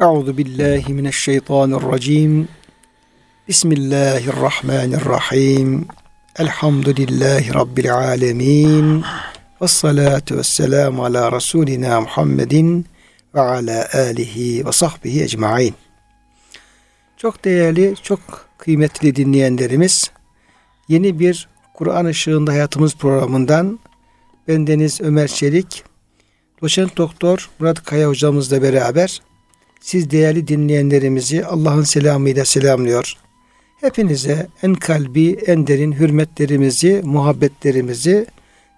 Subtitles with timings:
[0.00, 2.48] Euzu billahi mineşşeytanirracim.
[3.48, 5.86] Bismillahirrahmanirrahim.
[6.38, 9.04] Elhamdülillahi rabbil alamin.
[9.62, 12.86] Ves salatu vesselamu ala rasulina Muhammedin
[13.34, 15.74] ve ala alihi ve sahbihi ecmaîn.
[17.16, 18.20] Çok değerli, çok
[18.58, 20.10] kıymetli dinleyenlerimiz,
[20.88, 23.78] yeni bir Kur'an ışığında hayatımız programından
[24.48, 25.84] bendeniz Ömer Çelik,
[26.62, 29.20] doçent doktor Murat Kaya hocamızla beraber
[29.80, 33.14] siz değerli dinleyenlerimizi Allah'ın selamıyla selamlıyor.
[33.80, 38.26] Hepinize en kalbi, en derin hürmetlerimizi, muhabbetlerimizi,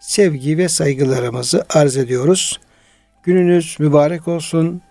[0.01, 2.61] sevgi ve saygılarımızı arz ediyoruz.
[3.23, 4.83] Gününüz mübarek olsun.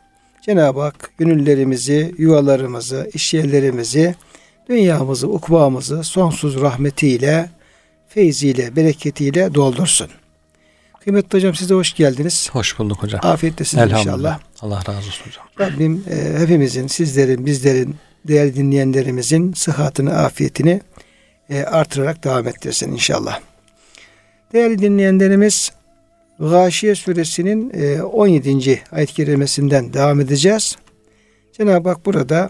[0.41, 4.15] Cenab-ı Hak gönüllerimizi, yuvalarımızı, işyerlerimizi,
[4.69, 7.49] dünyamızı, ukbamızı sonsuz rahmetiyle,
[8.07, 10.09] feyziyle, bereketiyle doldursun.
[10.99, 12.49] Kıymetli hocam size hoş geldiniz.
[12.51, 13.21] Hoş bulduk hocam.
[13.23, 14.39] Afiyettesiniz inşallah.
[14.61, 15.45] Allah razı olsun hocam.
[15.59, 17.95] Rabbim e, hepimizin, sizlerin, bizlerin,
[18.27, 20.81] değerli dinleyenlerimizin sıhhatini, afiyetini
[21.49, 23.39] e, artırarak devam ettirsin inşallah.
[24.53, 25.71] Değerli dinleyenlerimiz
[26.39, 28.81] Gâşiye suresinin e, 17.
[28.91, 30.77] ayet-i kerimesinden devam edeceğiz.
[31.57, 32.49] Cenab-ı Hak burada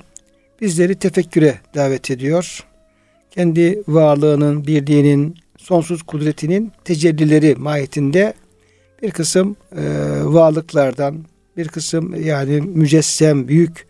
[0.61, 2.63] bizleri tefekküre davet ediyor.
[3.31, 8.33] Kendi varlığının, birliğinin, sonsuz kudretinin tecellileri mahiyetinde
[9.01, 9.83] bir kısım e,
[10.23, 11.25] varlıklardan,
[11.57, 13.87] bir kısım yani mücessem büyük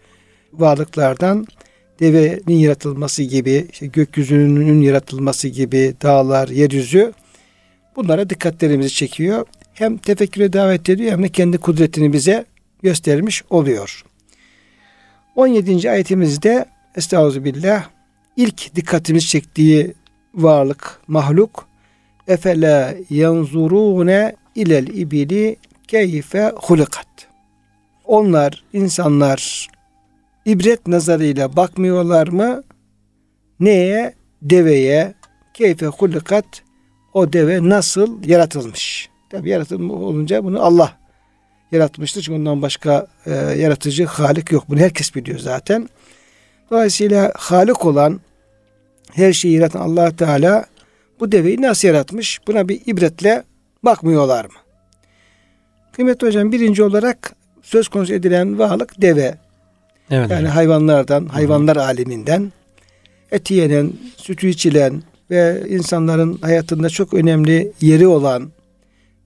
[0.54, 1.48] varlıklardan
[2.00, 7.14] devenin yaratılması gibi, işte gökyüzünün yaratılması gibi, dağlar, yeryüzü
[7.96, 9.46] bunlara dikkatlerimizi çekiyor.
[9.74, 12.46] Hem tefekküre davet ediyor hem de kendi kudretini bize
[12.84, 14.04] göstermiş oluyor.
[15.36, 15.92] 17.
[15.92, 16.66] ayetimizde
[16.96, 17.90] Estağfirullah
[18.38, 19.94] ilk dikkatimizi çektiği
[20.34, 21.68] varlık, mahluk
[22.28, 25.56] efela yanzurune ilel ibili
[25.88, 27.31] keyfe hulikat.
[28.12, 29.68] Onlar, insanlar
[30.46, 32.64] ibret nazarıyla bakmıyorlar mı?
[33.60, 34.14] Neye?
[34.42, 35.14] Deveye.
[35.54, 36.46] Keyfe hulikat.
[37.14, 39.10] O deve nasıl yaratılmış?
[39.30, 40.98] Tabi yaratılma olunca bunu Allah
[41.72, 42.22] yaratmıştır.
[42.22, 44.64] Çünkü ondan başka e, yaratıcı Halik yok.
[44.70, 45.90] Bunu herkes biliyor zaten.
[46.72, 48.20] Dolayısıyla Halik olan
[49.14, 50.66] her şeyi yaratan allah Teala
[51.20, 52.40] bu deveyi nasıl yaratmış?
[52.48, 53.44] Buna bir ibretle
[53.84, 54.52] bakmıyorlar mı?
[55.94, 59.38] Kıymetli hocam birinci olarak söz konusu edilen varlık deve.
[60.12, 60.50] Evet, yani evet.
[60.50, 61.84] hayvanlardan, hayvanlar Hı.
[61.84, 62.52] aleminden
[63.32, 68.52] eti yenen, sütü içilen ve insanların hayatında çok önemli yeri olan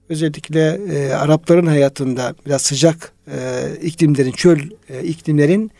[0.08, 3.36] özellikle e, Arapların hayatında biraz sıcak e,
[3.82, 4.58] iklimlerin, çöl
[4.88, 5.70] e, iklimlerin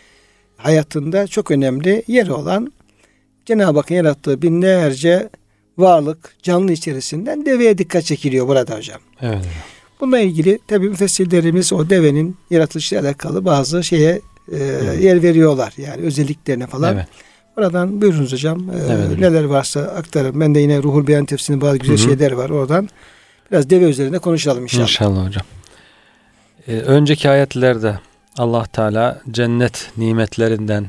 [0.57, 2.73] hayatında çok önemli yeri olan
[3.47, 5.29] Cenab-ı Hakk'ın yarattığı binlerce
[5.79, 9.01] varlık canlı içerisinden deveye dikkat çekiliyor burada hocam.
[9.21, 9.45] Evet.
[10.01, 14.21] Bununla ilgili tabi müfessirlerimiz o devenin yaratılışıyla alakalı bazı şeye
[14.53, 14.59] e,
[15.01, 15.73] yer veriyorlar.
[15.77, 16.95] Yani özelliklerine falan.
[16.95, 17.07] Evet.
[17.57, 18.71] Oradan buyurunuz hocam.
[18.71, 20.41] E, evet, neler varsa aktarın.
[20.41, 22.07] Ben de yine Ruhul Beyan tefsirinde bazı güzel Hı-hı.
[22.09, 22.51] şeyler var.
[22.51, 22.89] Oradan
[23.51, 24.83] biraz deve üzerinde konuşalım inşallah.
[24.83, 25.45] İnşallah hocam.
[26.69, 27.99] Ee, önceki ayetlerde
[28.39, 30.87] Allah Teala cennet nimetlerinden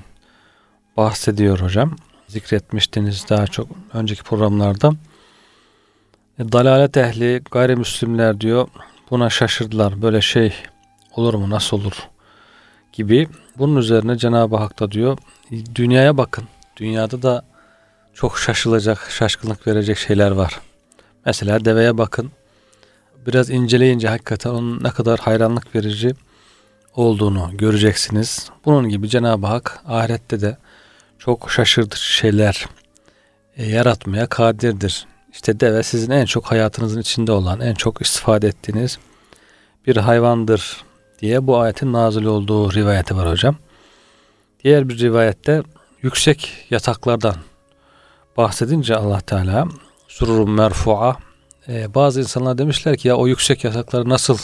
[0.98, 1.96] bahsediyor hocam
[2.28, 4.94] zikretmiştiniz daha çok önceki programlarda.
[6.40, 8.68] E, dalalet ehli gayrimüslimler diyor
[9.12, 10.02] buna şaşırdılar.
[10.02, 10.54] Böyle şey
[11.16, 12.10] olur mu nasıl olur
[12.94, 13.28] gibi.
[13.58, 15.18] Bunun üzerine Cenab-ı Hak da diyor
[15.76, 16.44] dünyaya bakın.
[16.78, 17.46] Dünyada da
[18.14, 20.60] çok şaşılacak, şaşkınlık verecek şeyler var.
[21.26, 22.32] Mesela deveye bakın.
[23.28, 26.14] Biraz inceleyince hakikaten onun ne kadar hayranlık verici
[26.96, 28.50] olduğunu göreceksiniz.
[28.66, 30.58] Bunun gibi Cenab-ı Hak ahirette de
[31.20, 32.66] çok şaşırtıcı şeyler
[33.58, 35.08] yaratmaya kadirdir.
[35.38, 38.98] İşte deve sizin en çok hayatınızın içinde olan, en çok istifade ettiğiniz
[39.88, 40.84] bir hayvandır
[41.22, 43.56] diye bu ayetin nazil olduğu rivayeti var hocam.
[44.64, 45.64] Diğer bir rivayette
[46.02, 47.36] yüksek yataklardan
[48.38, 49.68] bahsedince Allah Teala
[50.08, 51.18] sururun merfu'a
[51.68, 54.38] e, bazı insanlar demişler ki ya o yüksek yatakları nasıl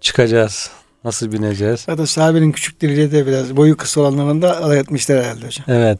[0.00, 0.70] çıkacağız?
[1.04, 1.80] Nasıl bineceğiz?
[1.80, 5.64] Zaten sahabenin küçükleriyle de biraz boyu kısa olanların da alay etmişler herhalde hocam.
[5.68, 5.98] Evet.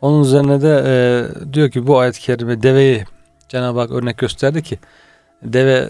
[0.00, 3.04] Onun üzerine de e, diyor ki bu ayet-i kerime deveyi
[3.48, 4.78] Cenab-ı Hak örnek gösterdi ki
[5.42, 5.88] deve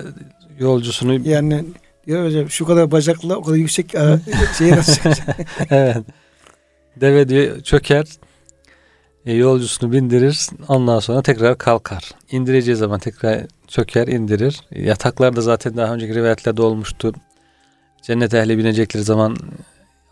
[0.59, 1.65] yolcusunu yani
[2.07, 4.21] diyor hocam şu kadar bacakla o kadar yüksek e,
[4.59, 5.11] şeyi nasıl
[5.71, 6.05] Evet.
[6.97, 8.07] Deve diyor çöker
[9.27, 12.11] e, yolcusunu bindirir ondan sonra tekrar kalkar.
[12.31, 14.61] İndireceği zaman tekrar çöker indirir.
[14.71, 17.13] Yataklar da zaten daha önceki rivayetlerde olmuştu.
[18.03, 19.37] Cennet ehli binecekleri zaman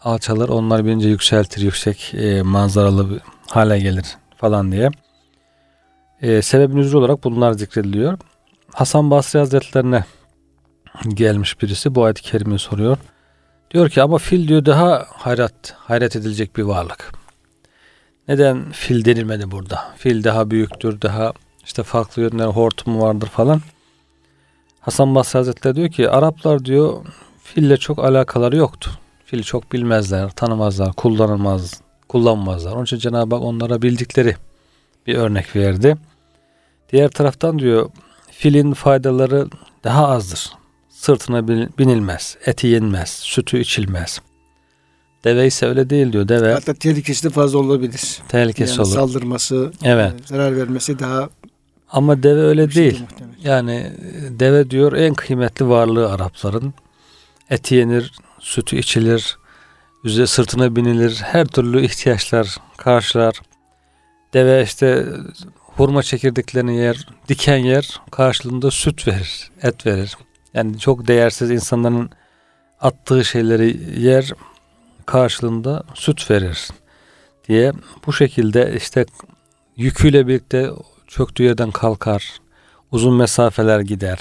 [0.03, 0.49] alçalır.
[0.49, 1.63] Onlar binince yükseltir.
[1.63, 4.07] Yüksek e, manzaralı bir hale gelir
[4.37, 4.91] falan diye.
[6.23, 8.19] E, sebebin üzere olarak bunlar zikrediliyor.
[8.75, 10.05] Hasan Basri Hazretlerine
[11.09, 12.99] gelmiş birisi bu ayet-i kerimeyi soruyor.
[13.71, 17.13] Diyor ki ama fil diyor daha hayret, hayret edilecek bir varlık.
[18.29, 19.85] Neden fil denilmedi burada?
[19.97, 21.33] Fil daha büyüktür, daha
[21.65, 23.61] işte farklı yönler hortumu vardır falan.
[24.81, 27.05] Hasan Basri Hazretleri diyor ki Araplar diyor
[27.43, 28.91] fille çok alakaları yoktu.
[29.25, 32.73] Fili çok bilmezler, tanımazlar, kullanılmaz, kullanmazlar.
[32.73, 34.37] Onun için Cenab-ı Hak onlara bildikleri
[35.07, 35.97] bir örnek verdi.
[36.93, 37.91] Diğer taraftan diyor
[38.31, 39.47] filin faydaları
[39.85, 40.53] daha azdır.
[40.89, 41.49] Sırtına
[41.79, 44.21] binilmez, eti yenmez, sütü içilmez.
[45.25, 46.29] Deve ise öyle değil diyor.
[46.29, 48.19] Deve Hatta tehlikesi de fazla olabilir.
[48.29, 48.95] Tehlikesi yani olur.
[48.95, 50.13] Saldırması, evet.
[50.13, 51.29] E, zarar vermesi daha
[51.91, 53.03] ama deve öyle değil.
[53.45, 56.75] Yani e, deve diyor en kıymetli varlığı Arapların.
[57.51, 59.39] Eti yenir, sütü içilir,
[60.05, 63.41] üzerine sırtına binilir, her türlü ihtiyaçlar karşılar.
[64.35, 65.07] Deve işte
[65.57, 70.17] hurma çekirdeklerini yer, diken yer, karşılığında süt verir, et verir.
[70.55, 72.11] Yani çok değersiz insanların
[72.81, 74.33] attığı şeyleri yer,
[75.07, 76.69] karşılığında süt verir
[77.49, 77.73] diye
[78.07, 79.07] bu şekilde işte
[79.77, 80.71] yüküyle birlikte
[81.07, 82.39] çöktüğü yerden kalkar,
[82.93, 84.19] uzun mesafeler gider.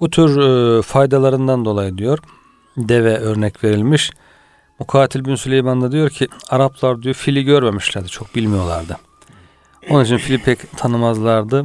[0.00, 2.18] Bu tür e, faydalarından dolayı diyor
[2.76, 4.10] deve örnek verilmiş.
[4.78, 8.08] Mukatil bin Süleyman da diyor ki Araplar diyor fili görmemişlerdi.
[8.08, 8.96] Çok bilmiyorlardı.
[9.90, 11.64] Onun için fili pek tanımazlardı.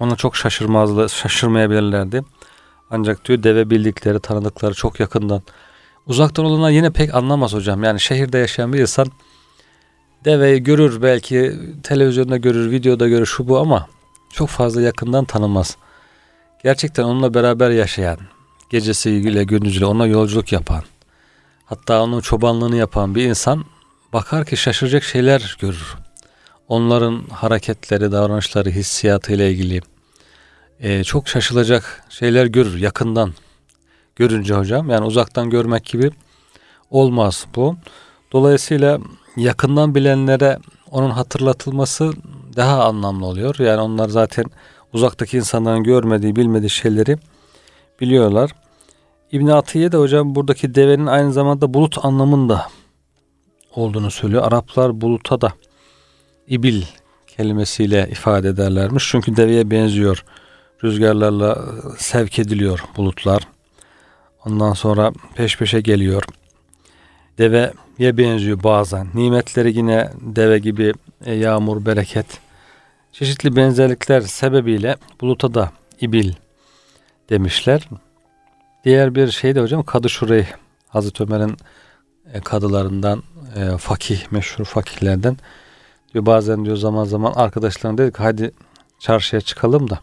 [0.00, 2.22] Ona çok şaşırmazdı, şaşırmayabilirlerdi.
[2.90, 5.42] Ancak diyor deve bildikleri, tanıdıkları çok yakından.
[6.06, 7.84] Uzaktan olana yine pek anlamaz hocam.
[7.84, 9.06] Yani şehirde yaşayan bir insan
[10.24, 11.52] deveyi görür belki
[11.82, 13.86] televizyonda görür, videoda görür şu bu ama
[14.32, 15.76] çok fazla yakından tanımaz.
[16.62, 18.18] Gerçekten onunla beraber yaşayan,
[18.70, 20.82] gecesiyle gündüzüyle ona yolculuk yapan,
[21.70, 23.64] hatta onun çobanlığını yapan bir insan
[24.12, 25.96] bakar ki şaşıracak şeyler görür.
[26.68, 29.80] Onların hareketleri, davranışları, hissiyatıyla ilgili
[30.80, 33.32] e, çok şaşılacak şeyler görür yakından
[34.16, 34.90] görünce hocam.
[34.90, 36.10] Yani uzaktan görmek gibi
[36.90, 37.76] olmaz bu.
[38.32, 38.98] Dolayısıyla
[39.36, 40.58] yakından bilenlere
[40.90, 42.12] onun hatırlatılması
[42.56, 43.58] daha anlamlı oluyor.
[43.58, 44.44] Yani onlar zaten
[44.92, 47.18] uzaktaki insanların görmediği, bilmediği şeyleri
[48.00, 48.50] biliyorlar.
[49.32, 52.66] İbn Atiye de hocam buradaki devenin aynı zamanda bulut anlamında
[53.74, 54.42] olduğunu söylüyor.
[54.42, 55.52] Araplar buluta da
[56.48, 56.82] ibil
[57.26, 59.08] kelimesiyle ifade ederlermiş.
[59.10, 60.24] Çünkü deveye benziyor.
[60.84, 61.64] Rüzgarlarla
[61.98, 63.48] sevk ediliyor bulutlar.
[64.46, 66.22] Ondan sonra peş peşe geliyor.
[67.38, 69.08] Deveye benziyor bazen.
[69.14, 70.92] Nimetleri yine deve gibi
[71.24, 72.26] e, yağmur, bereket.
[73.12, 76.32] Çeşitli benzerlikler sebebiyle buluta da ibil
[77.30, 77.88] demişler.
[78.84, 80.46] Diğer bir şey de hocam Kadı Şurey
[80.88, 81.56] Hazreti Ömer'in
[82.32, 83.22] e, kadılarından
[83.56, 85.36] e, fakih, meşhur fakihlerden
[86.14, 88.50] diyor bazen diyor zaman zaman arkadaşlarına dedik hadi
[88.98, 90.00] çarşıya çıkalım da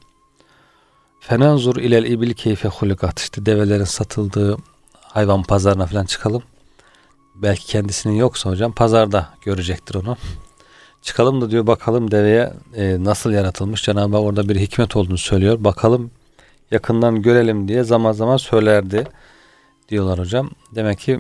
[1.19, 4.57] Fenanzur ilel ibil keyfe hulikat işte develerin satıldığı
[5.01, 6.43] hayvan pazarına falan çıkalım.
[7.35, 10.17] Belki kendisinin yoksa hocam pazarda görecektir onu.
[11.01, 13.83] Çıkalım da diyor bakalım deveye e, nasıl yaratılmış.
[13.83, 15.63] Cenab-ı Hak orada bir hikmet olduğunu söylüyor.
[15.63, 16.11] Bakalım
[16.71, 19.03] yakından görelim diye zaman zaman söylerdi
[19.89, 20.49] diyorlar hocam.
[20.75, 21.19] Demek ki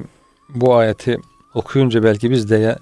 [0.49, 1.17] bu ayeti
[1.53, 2.77] okuyunca belki biz de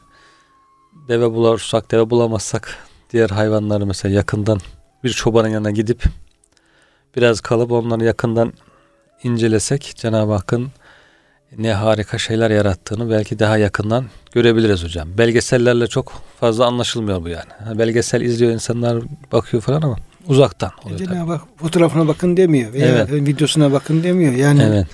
[1.08, 2.78] deve bulursak, deve bulamazsak
[3.14, 4.60] diğer hayvanları mesela yakından
[5.04, 6.04] bir çobanın yanına gidip
[7.16, 8.54] biraz kalıp onları yakından
[9.24, 10.72] incelesek Cenab-ı Hakk'ın
[11.58, 15.18] ne harika şeyler yarattığını belki daha yakından görebiliriz hocam.
[15.18, 17.80] Belgesellerle çok fazla anlaşılmıyor bu yani.
[17.80, 19.95] Belgesel izliyor insanlar bakıyor falan ama
[20.28, 21.00] uzaktan oluyor.
[21.00, 23.12] Cenab-ı Hak fotoğrafına bakın demiyor veya evet.
[23.12, 24.34] videosuna bakın demiyor.
[24.34, 24.88] Yani evet.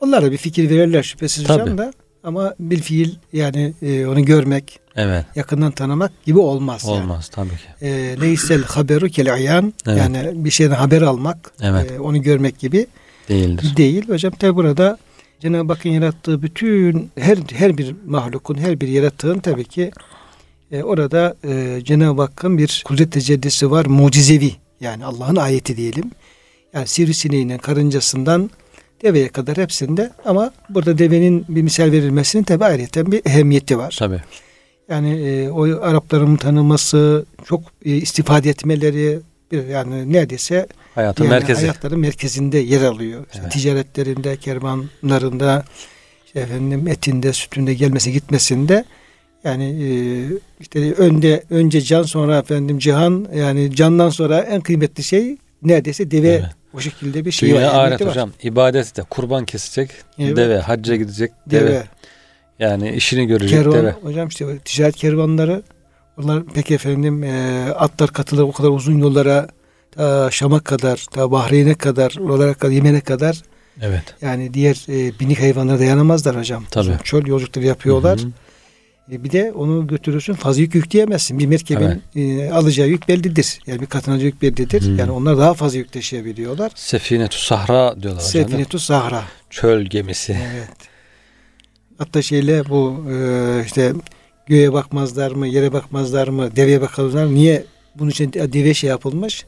[0.00, 1.62] onlara bir fikir verirler şüphesiz Tabii.
[1.62, 1.92] hocam da
[2.24, 5.24] ama bir fiil yani e, onu görmek, evet.
[5.34, 6.84] yakından tanımak gibi olmaz.
[6.84, 7.48] Olmaz yani.
[7.48, 7.86] tabii ki.
[7.86, 9.98] E, leysel haberu kel ayan evet.
[9.98, 11.92] yani bir şeyden haber almak, evet.
[11.92, 12.86] e, onu görmek gibi
[13.28, 13.76] değildir.
[13.76, 14.32] Değil hocam.
[14.32, 14.98] Tabi burada
[15.40, 19.90] Cenab-ı Hakk'ın yarattığı bütün her her bir mahlukun, her bir yaratığın tabii ki
[20.72, 24.52] e, orada e, Cenab-ı Hakk'ın bir kudret tecellisi var, mucizevi.
[24.80, 26.10] Yani Allah'ın ayeti diyelim.
[26.72, 28.50] Yani sivrisineğinden, karıncasından
[29.02, 33.96] deveye kadar hepsinde ama burada devenin bir misal verilmesinin tabi ayrıca bir ehemmiyeti var.
[33.98, 34.22] Tabi.
[34.88, 39.20] Yani e, o Arapların tanıması, çok e, istifade etmeleri
[39.52, 41.60] bir yani neredeyse hayatın yani merkezi.
[41.60, 43.26] Hayatların merkezinde yer alıyor.
[43.26, 43.52] İşte evet.
[43.52, 45.64] ticaretlerinde, kervanlarında,
[46.26, 48.84] işte efendim etinde, sütünde gelmesi gitmesinde
[49.46, 49.88] yani e,
[50.60, 56.28] işte önde önce can sonra efendim cihan yani candan sonra en kıymetli şey neredeyse deve
[56.28, 56.44] evet.
[56.74, 57.84] o şekilde bir şey Dünya var.
[57.84, 58.32] ahiret hocam.
[58.42, 60.36] İbadet de kurban kesecek evet.
[60.36, 61.68] deve, hacca gidecek deve.
[61.68, 61.84] deve.
[62.58, 63.90] Yani işini görecek Kervan, deve.
[63.90, 65.62] Hocam işte ticaret kervanları
[66.22, 69.48] onlar pek efendim e, atlar katılır o kadar uzun yollara
[69.90, 73.42] ta Şam'a kadar, ta Bahreyn'e kadar, oralara kadar, Yemen'e kadar
[73.82, 74.14] Evet.
[74.22, 76.64] Yani diğer e, binik hayvanlara dayanamazlar hocam.
[76.70, 76.96] Tabii.
[77.04, 78.18] Çöl yolculukları yapıyorlar.
[78.20, 78.30] Hı hı.
[79.12, 81.38] E, bir de onu götürürsün fazla yük yükleyemezsin.
[81.38, 83.58] Bir merkebin e, alacağı yük bellidir.
[83.66, 84.82] Yani bir katın alacağı yük bellidir.
[84.82, 84.90] Hı.
[84.90, 86.72] Yani onlar daha fazla yük taşıyabiliyorlar.
[86.74, 88.42] Sefinetu Sahra diyorlar hocam.
[88.48, 89.24] Sefinetu Zahra.
[89.50, 90.36] Çöl gemisi.
[90.54, 90.68] Evet.
[91.98, 93.16] Hatta şeyle bu e,
[93.66, 93.92] işte
[94.46, 97.34] göğe bakmazlar mı, yere bakmazlar mı, deveye bakarlar mı?
[97.34, 99.44] Niye bunun için deve şey yapılmış?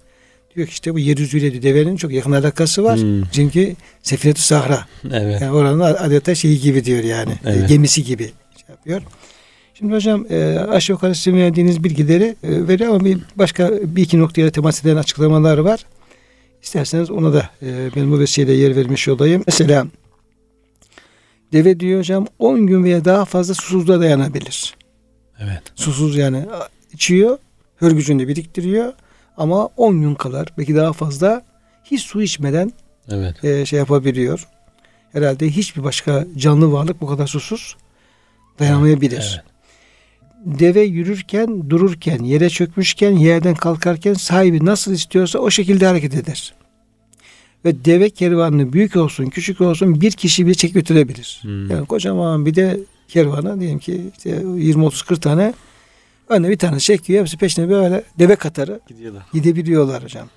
[0.57, 2.99] Diyor ki işte bu yeryüzüyle devenin çok yakın alakası var.
[2.99, 3.23] Hmm.
[3.33, 4.87] Çünkü Sefinetu Sahra.
[5.13, 5.41] Evet.
[5.41, 7.33] Yani oranın adeta şeyi gibi diyor yani.
[7.33, 7.69] e, Evet.
[7.69, 9.03] Gemisi gibi şey yapıyor.
[9.79, 14.21] Şimdi hocam e, aşağı yukarı sizin verdiğiniz bilgileri e, veriyor ama bir başka bir iki
[14.21, 15.87] noktaya temas eden açıklamalar var.
[16.63, 19.43] İsterseniz ona da e, ben bu vesileyle yer vermiş olayım.
[19.47, 19.87] Mesela
[21.53, 24.77] deve diyor hocam 10 gün veya daha fazla susuzluğa dayanabilir.
[25.41, 25.63] Evet.
[25.75, 26.47] Susuz yani
[26.93, 27.39] içiyor,
[27.77, 28.93] hörgücünü biriktiriyor
[29.37, 31.43] ama 10 gün kadar belki daha fazla
[31.85, 32.73] hiç su içmeden
[33.11, 33.45] Evet.
[33.45, 34.49] e, şey yapabiliyor.
[35.13, 37.77] Herhalde hiçbir başka canlı varlık bu kadar susuz
[38.59, 39.43] dayanamayabilir.
[39.45, 39.58] Evet.
[40.49, 46.55] Deve yürürken, dururken, yere çökmüşken, yerden kalkarken sahibi nasıl istiyorsa o şekilde hareket eder.
[47.65, 51.39] Ve deve kervanını büyük olsun, küçük olsun bir kişi bile çek götürebilir.
[51.43, 51.71] Hmm.
[51.71, 55.55] Yani kocaman bir de kervana diyelim ki işte 20-30-40 tane
[56.29, 57.21] önüne bir tane çekiyor.
[57.21, 59.23] Hepsi peşine böyle deve katarı Gidiyorlar.
[59.33, 60.29] gidebiliyorlar hocam.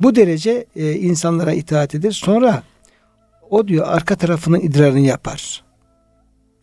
[0.00, 2.12] Bu derece e, insanlara itaat edir.
[2.12, 2.62] Sonra
[3.50, 5.64] o diyor arka tarafının idrarını yapar.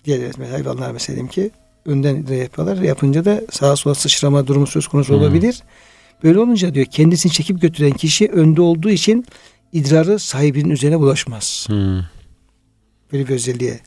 [0.07, 1.51] Mesela hayvanlar mesela diyelim ki
[1.85, 2.77] önden idrar yapıyorlar.
[2.81, 5.19] Yapınca da sağa sola sıçrama durumu söz konusu Hmm.
[5.21, 5.63] olabilir.
[6.23, 9.25] Böyle olunca diyor kendisini çekip götüren kişi önde olduğu için
[9.73, 11.65] idrarı sahibinin üzerine bulaşmaz.
[11.69, 11.99] Hmm.
[13.13, 13.79] Böyle bir özelliğe.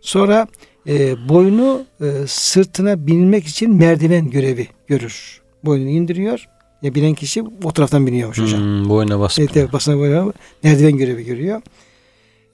[0.00, 0.46] Sonra
[0.88, 5.40] e, boynu e, sırtına binmek için merdiven görevi görür.
[5.64, 6.48] Boynunu indiriyor.
[6.82, 8.60] Ya binen kişi o taraftan biniyormuş hocam.
[8.60, 8.88] Hmm.
[8.88, 9.38] Boyuna basıp.
[9.44, 11.62] Evet, evet basına boyuna merdiven görevi görüyor.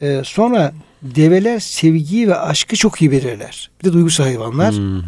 [0.03, 3.71] E, sonra develer sevgiyi ve aşkı çok iyi belirler.
[3.81, 4.75] Bir de duygusal hayvanlar.
[4.75, 5.03] Hmm.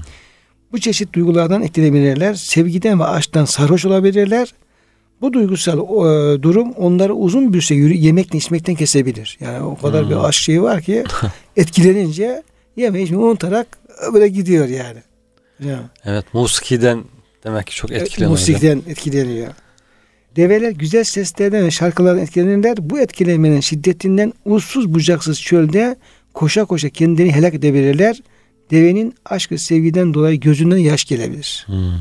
[0.73, 2.35] Bu çeşit duygulardan etkilenebilirler.
[2.35, 4.55] Sevgiden ve aşktan sarhoş olabilirler.
[5.21, 9.39] Bu duygusal e, durum onları uzun bir süre yürü, yemekle içmekten kesebilir.
[9.41, 10.11] Yani o kadar Hmm.
[10.11, 11.05] bir aşk şeyi var ki
[11.57, 12.43] etkilenince
[12.77, 13.67] yeme içme unutarak
[14.15, 15.03] böyle gidiyor yani.
[15.65, 15.81] Ya.
[16.05, 16.25] Evet.
[16.35, 17.05] Muski'den
[17.45, 18.39] demek ki çok etkileniyor.
[18.39, 18.55] hocam.
[18.55, 19.49] Musikten etkileniyor.
[20.37, 22.77] Develer güzel seslerden ve şarkılardan etkilenirler.
[22.81, 25.97] Bu etkilenmenin şiddetinden uçsuz bucaksız çölde
[26.35, 28.23] koşa koşa kendini helak edebilirler.
[28.71, 31.65] Devenin aşk ve sevgiden dolayı gözünden yaş gelebilir.
[31.67, 31.93] Hmm.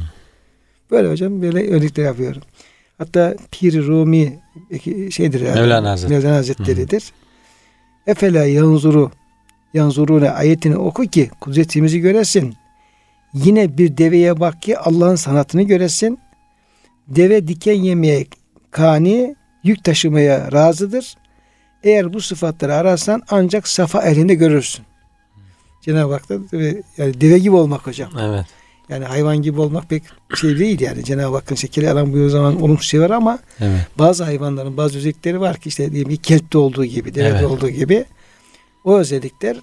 [0.91, 2.41] Böyle hocam böyle örnekler yapıyorum.
[2.97, 4.39] Hatta Pir Rumi
[5.11, 5.59] şeydir yani.
[5.59, 6.19] Mevlana Hazretleri.
[6.19, 7.03] Mevlana Hazretleri'dir.
[8.07, 9.11] Efela yanzuru
[9.73, 12.55] yanzurune ayetini oku ki kudretimizi göresin.
[13.33, 16.19] Yine bir deveye bak ki Allah'ın sanatını göresin.
[17.15, 18.25] Deve diken yemeye
[18.71, 21.15] kani yük taşımaya razıdır.
[21.83, 24.85] Eğer bu sıfatları ararsan ancak safa elinde görürsün.
[25.81, 26.33] Cenab-ı Hak da
[26.97, 28.11] yani deve gibi olmak hocam.
[28.21, 28.45] Evet.
[28.89, 30.03] Yani hayvan gibi olmak pek
[30.35, 31.03] şey değil yani.
[31.03, 33.87] Cenab-ı Hakk'ın şekeri alan buyurduğu zaman olumsuz şey var ama Evet.
[33.99, 37.43] bazı hayvanların bazı özellikleri var ki işte diyelim ki kelpte olduğu gibi, devede Evet.
[37.43, 38.05] olduğu gibi
[38.83, 39.57] o özellikler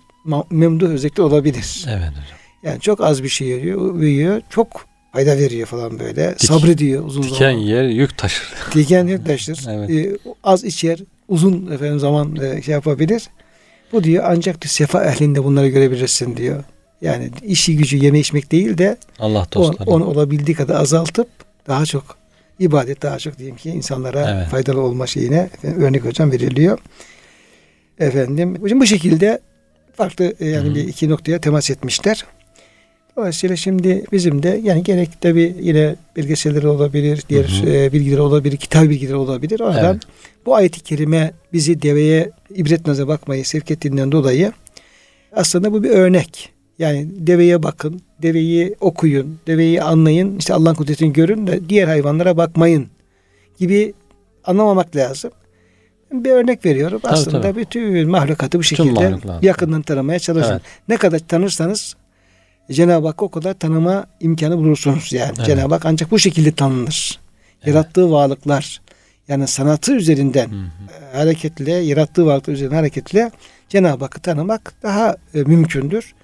[0.51, 1.85] memduh özellikler olabilir.
[1.89, 2.39] Evet hocam.
[2.63, 6.23] Yani çok az bir şey veriyor, büyüyor, çok fayda veriyor falan böyle.
[6.31, 7.51] Dik- Sabrediyor uzun Diken zaman.
[7.51, 8.55] yer yük taşır.
[8.75, 9.67] Diken yok taşır.
[9.69, 9.91] Evet.
[9.91, 10.99] Ee, az içer,
[11.29, 13.23] uzun efendim zaman e, şey yapabilir.
[13.93, 16.65] Bu diyor ancak diyor, sefa ehlinde bunları görebilirsin diyor.
[17.01, 19.91] Yani işi gücü yeme içmek değil de Allah dostları.
[19.91, 21.29] onu olabildiği kadar azaltıp
[21.69, 22.19] daha çok
[22.59, 24.49] ibadet daha çok diyeyim ki insanlara Evet.
[24.49, 26.79] faydalı olma şeyine efendim, örnek hocam veriliyor.
[27.99, 29.41] Efendim hocam bu şekilde
[29.97, 30.75] farklı e, yani Hı.
[30.75, 32.25] bir iki noktaya temas etmişler.
[33.19, 37.71] Dolayısıyla şimdi bizim de yani gerek tabi yine belgeselleri olabilir, diğer Hı hı.
[37.71, 39.61] e, bilgileri olabilir, kitap bilgileri olabilir.
[39.61, 40.03] Oradan Evet.
[40.47, 44.53] bu ayet-i kerime bizi deveye ibret nazara bakmayı sevk ettiğinden dolayı
[45.33, 46.53] aslında bu bir örnek.
[46.79, 52.87] Yani deveye bakın, deveyi okuyun, deveyi anlayın, işte Allah'ın kudretini görün de diğer hayvanlara bakmayın
[53.59, 53.95] gibi
[54.45, 55.31] anlamamak lazım.
[56.13, 57.01] Bir örnek veriyorum.
[57.03, 57.61] Tabii, Aslında tabii.
[57.61, 60.53] bütün mahlukatı bu şekilde yakından tanımaya çalışın.
[60.53, 60.63] Evet.
[60.89, 61.97] Ne kadar tanırsanız
[62.71, 65.33] Cenab-ı Hakk'ı o kadar tanıma imkanı bulursunuz yani.
[65.37, 65.47] Evet.
[65.47, 67.19] Cenab-ı Hak ancak bu şekilde tanınır.
[67.57, 67.75] Evet.
[67.75, 68.81] Yarattığı varlıklar
[69.29, 71.15] yani sanatı üzerinden Hı hı.
[71.15, 73.31] e, hareketle, yarattığı varlıklar üzerinden hareketle
[73.69, 76.15] Cenab-ı Hakk'ı tanımak daha e, mümkündür.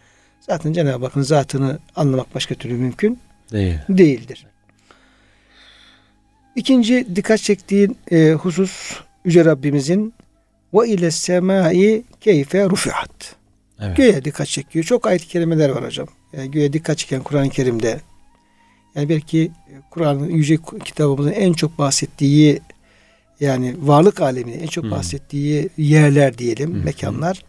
[0.41, 3.19] Zaten Cenab-ı Hakk'ın zatını anlamak başka türlü mümkün
[3.53, 3.79] Değil.
[3.89, 4.47] değildir.
[6.57, 10.15] İkinci dikkat çektiğin e, husus Yüce Rabbimizin
[10.75, 13.37] ve ile semai keyfe rufiat.
[13.81, 13.97] Evet.
[13.97, 14.85] Göğe dikkat çekiyor.
[14.85, 16.09] Çok ayet-i kerimeler var hocam.
[16.37, 18.01] Yani göğe dikkat çeken Kur'an-ı Kerim'de.
[18.95, 19.53] Yani belki
[19.91, 22.61] Kur'an'ın yüce kitabımızın en çok bahsettiği
[23.41, 24.91] yani varlık aleminin en çok Hı.
[24.91, 26.85] bahsettiği yerler diyelim, Hı.
[26.85, 27.45] mekanlar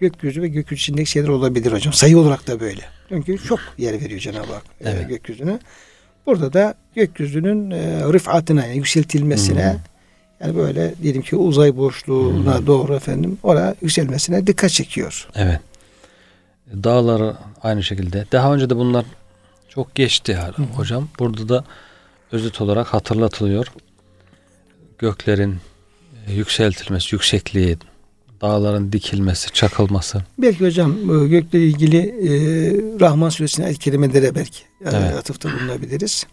[0.00, 1.92] gökyüzü ve gökyüzü içindeki şeyler olabilir hocam.
[1.92, 2.82] Sayı olarak da böyle.
[3.08, 5.08] Çünkü çok yer veriyor Cenab-ı Hak e, Evet.
[5.08, 5.58] gökyüzüne.
[6.26, 9.78] Burada da gökyüzünün e, rıfatına yani yükseltilmesine Hı.
[10.40, 12.66] Yani böyle diyelim ki uzay boşluğuna Hı.
[12.66, 15.28] doğru efendim oraya yükselmesine dikkat çekiyor.
[15.34, 15.60] Evet.
[16.72, 18.26] Dağlar aynı şekilde.
[18.32, 19.04] Daha önce de bunlar
[19.68, 20.62] çok geçti Hı hı.
[20.62, 21.08] hocam.
[21.18, 21.64] Burada da
[22.32, 23.66] özet olarak hatırlatılıyor.
[24.98, 25.56] Göklerin
[26.26, 27.78] e, yükseltilmesi, yüksekliği,
[28.40, 30.22] dağların dikilmesi, çakılması.
[30.38, 30.92] Belki hocam
[31.24, 32.30] e, gökle ilgili e,
[33.00, 34.94] Rahman suresine el kelimelere belki Evet.
[35.14, 36.26] atıfta bulunabiliriz.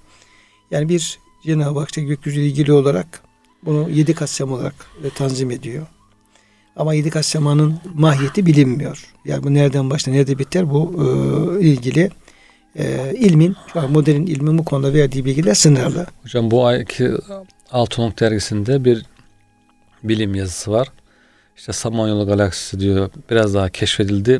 [0.71, 3.21] Yani bir Cenab-ı Hak işte gökyüzü ilgili olarak
[3.63, 5.87] bunu yedi katsem olarak e, tanzim ediyor.
[6.75, 9.13] Ama yedi katsemanın mahiyeti bilinmiyor.
[9.25, 10.93] Yani bu nereden başlar, nerede biter bu
[11.59, 12.09] e, ilgili
[12.75, 16.05] e, ilmin, şu an modern ilmin bu konuda verdiği bilgiler sınırlı.
[16.23, 17.11] Hocam bu ayki
[17.71, 19.05] Altınok dergisinde bir
[20.03, 20.87] bilim yazısı var.
[21.57, 24.39] İşte Samanyolu galaksisi diyor biraz daha keşfedildi.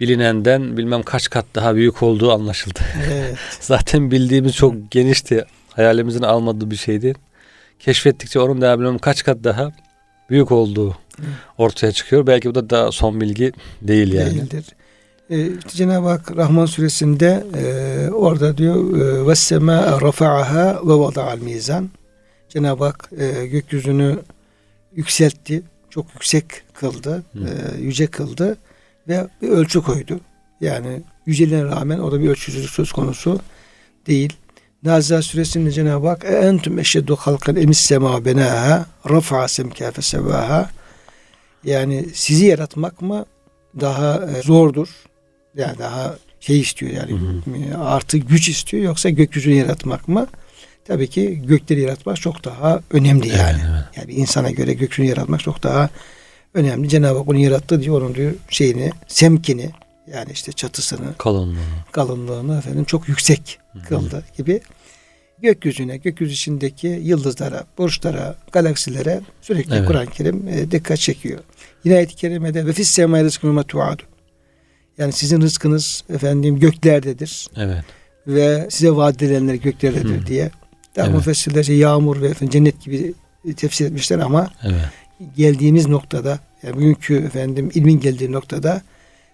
[0.00, 2.80] Bilinenden bilmem kaç kat daha büyük olduğu anlaşıldı.
[3.12, 3.36] Evet.
[3.60, 5.44] Zaten bildiğimiz çok genişti.
[5.68, 7.14] Hayalimizin almadığı bir şeydi.
[7.78, 9.72] Keşfettikçe onun bilmem kaç kat daha
[10.30, 10.96] büyük olduğu
[11.58, 12.26] ortaya çıkıyor.
[12.26, 14.34] Belki bu da daha son bilgi değil yani.
[14.34, 14.64] değildir.
[15.30, 21.90] Ee, Cenab-ı Hak Rahman suresinde e, orada diyor e, ve sema rafa'aha ve vada'al mizan.
[22.48, 24.18] Cenab-ı Hak e, gökyüzünü
[24.94, 25.62] yükseltti.
[25.90, 26.44] Çok yüksek
[26.74, 27.22] kıldı.
[27.34, 28.56] E, yüce kıldı
[29.08, 30.20] ve bir ölçü koydu.
[30.60, 33.40] Yani yüceliğine rağmen orada bir ölçüsüzlük söz konusu
[34.06, 34.36] değil.
[34.84, 40.70] Nazia suresinde Cenab-ı Hak "E entum eşeddu halkan emis sema benaha rafa'a semka fesevaha
[41.64, 43.26] yani sizi yaratmak mı
[43.80, 44.88] daha e, zordur?
[45.56, 50.26] Yani daha şey istiyor yani Hı e, artı güç istiyor yoksa gökyüzünü yaratmak mı?
[50.86, 53.60] Tabii ki gökleri yaratmak çok daha önemli yani.
[53.96, 55.88] Yani bir insana göre gökyüzünü yaratmak çok daha
[56.54, 56.88] önemli.
[56.88, 59.70] Cenab-ı Hak onu yarattı diyor onun diyor şeyini, semkini
[60.14, 61.56] yani işte çatısını, Kalınlığı.
[61.92, 64.60] kalınlığını efendim çok yüksek kıldı gibi
[65.42, 69.86] gökyüzüne, gökyüzü içindeki yıldızlara, burçlara, galaksilere sürekli Evet.
[69.88, 71.40] Kur'an-ı Kerim e, dikkat çekiyor.
[71.84, 74.02] Yine ayet-i kerimede ve fis semâ rızkû tuadu.
[74.98, 77.84] Yani sizin rızkınız efendim göklerdedir Evet.
[78.26, 80.26] ve size vaat edilenler göklerdedir Hı.
[80.26, 80.50] diye.
[80.96, 81.16] Daha Evet.
[81.16, 83.14] müfessirler işte yağmur ve efendim cennet gibi
[83.56, 84.80] tefsir etmişler ama Evet.
[85.36, 88.82] geldiğimiz noktada yani bugünkü efendim ilmin geldiği noktada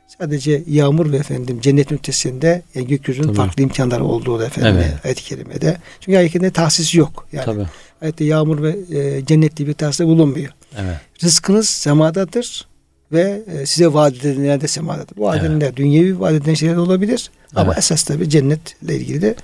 [0.07, 3.37] sadece yağmur ve efendim cennetin ötesinde yani gökyüzünün Tabii.
[3.37, 5.05] farklı imkanları olduğu da efendim Evet.
[5.05, 5.77] ayet-i kerimede.
[6.01, 7.27] Çünkü ayet-i kerimede tahsis yok.
[7.33, 7.67] Yani Tabii.
[8.03, 10.53] ayette yağmur ve e, cennet diye bir tahsis bulunmuyor.
[10.79, 10.97] Evet.
[11.25, 12.67] Rızkınız semadadır
[13.13, 15.17] ve e, size vaat edilenler de semadadır.
[15.17, 15.45] Bu vaat Evet.
[15.51, 17.31] edilenler dünyevi vaat edilen şeyler de olabilir.
[17.55, 17.79] Ama Evet.
[17.79, 19.35] esas tabi cennetle ilgili de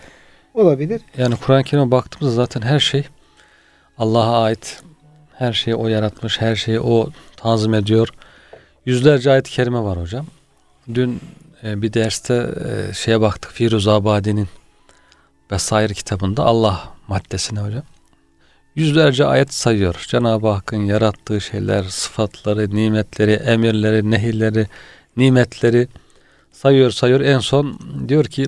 [0.55, 1.01] olabilir.
[1.19, 3.05] Yani Kur'an-ı Kerim'e baktığımızda zaten her şey
[3.99, 4.83] Allah'a ait.
[5.35, 8.09] Her şeyi o yaratmış, her şeyi o tanzim ediyor.
[8.87, 10.27] Yüzlerce ayet-i kerime var hocam.
[10.95, 11.21] Dün
[11.65, 13.53] e, bir derste e, şeye baktık.
[13.53, 14.49] Firuz Abadi'nin
[15.51, 17.83] Besair kitabında Allah maddesine hocam.
[18.75, 20.05] Yüzlerce ayet sayıyor.
[20.09, 24.67] Cenab-ı Hakk'ın yarattığı şeyler, sıfatları, nimetleri, emirleri, nehirleri,
[25.17, 25.89] nimetleri
[26.53, 27.21] sayıyor sayıyor.
[27.21, 28.47] En son diyor ki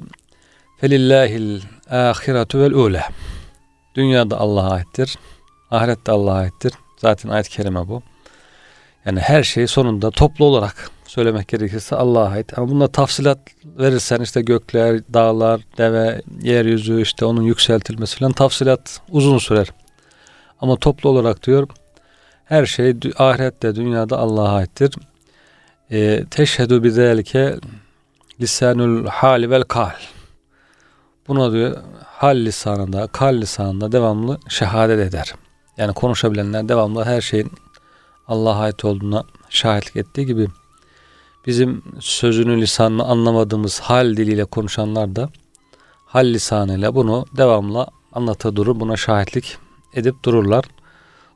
[0.80, 3.08] Felillahil ahiretu vel ula.
[3.94, 5.18] Dünyada Allah'a aittir.
[5.70, 6.72] Ahirette Allah'a aittir.
[6.98, 8.02] Zaten ayet-i kerime bu.
[9.06, 12.58] Yani her şey sonunda toplu olarak söylemek gerekirse Allah'a ait.
[12.58, 19.38] Ama bunda tafsilat verirsen işte gökler, dağlar, deve, yeryüzü işte onun yükseltilmesi falan tafsilat uzun
[19.38, 19.68] sürer.
[20.60, 21.68] Ama toplu olarak diyor
[22.44, 24.94] her şey ahirette dünyada Allah'a aittir.
[25.90, 27.56] E, teşhedü bizelike
[28.40, 29.90] lisanul hali vel kal.
[31.28, 35.34] Buna diyor hal lisanında, kal lisanında devamlı şehadet eder.
[35.76, 37.52] Yani konuşabilenler devamlı her şeyin
[38.28, 40.48] Allah'a ait olduğuna şahitlik ettiği gibi
[41.46, 45.30] bizim sözünü lisanını anlamadığımız hal diliyle konuşanlar da
[46.06, 48.80] hal lisanıyla bunu devamlı anlata durur.
[48.80, 49.56] Buna şahitlik
[49.94, 50.64] edip dururlar.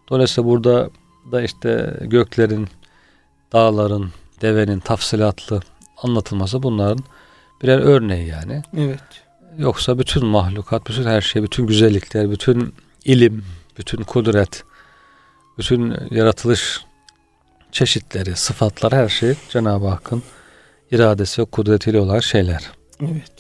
[0.08, 0.90] Dolayısıyla burada
[1.32, 2.68] da işte göklerin,
[3.52, 4.10] dağların,
[4.42, 5.60] devenin tafsilatlı
[6.02, 7.04] anlatılması bunların
[7.62, 8.62] birer örneği yani.
[8.76, 9.00] Evet.
[9.58, 13.44] Yoksa bütün mahlukat, bütün her şey, bütün güzellikler, bütün ilim,
[13.78, 14.64] bütün kudret,
[15.58, 16.80] bütün yaratılış
[17.72, 20.22] çeşitleri, sıfatlar her şey Cenab-ı Hakk'ın
[20.90, 22.70] iradesi ve kudretiyle olan şeyler.
[23.00, 23.32] Evet.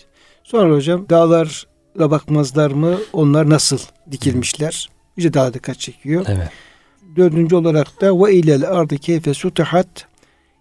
[0.44, 2.98] Sonra hocam dağlara bakmazlar mı?
[3.12, 3.78] Onlar nasıl
[4.10, 4.90] dikilmişler?
[5.16, 6.24] Yüce Dağ dikkat çekiyor.
[6.28, 6.48] Evet.
[7.16, 10.06] Dördüncü olarak da ve ilel ardı keyfe sutihat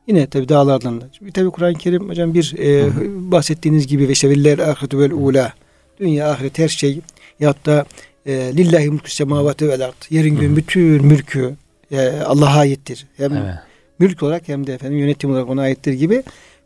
[0.07, 1.05] Yine tabi dağlardan da.
[1.33, 2.89] Tabi Kur'an-ı Kerim hocam bir e,
[3.31, 5.53] bahsettiğiniz gibi ve işte veliler ahiretu vel ula
[5.99, 7.01] dünya ahiret her şey
[7.39, 7.85] yahut da
[8.25, 9.93] e, lillahi mulku semavati vel ard.
[10.09, 11.55] Yerin gün bütün mülkü
[11.91, 13.07] e, Allah'a aittir.
[13.17, 13.55] Hem Evet.
[13.99, 16.23] mülk olarak hem de efendim yönetim olarak ona aittir gibi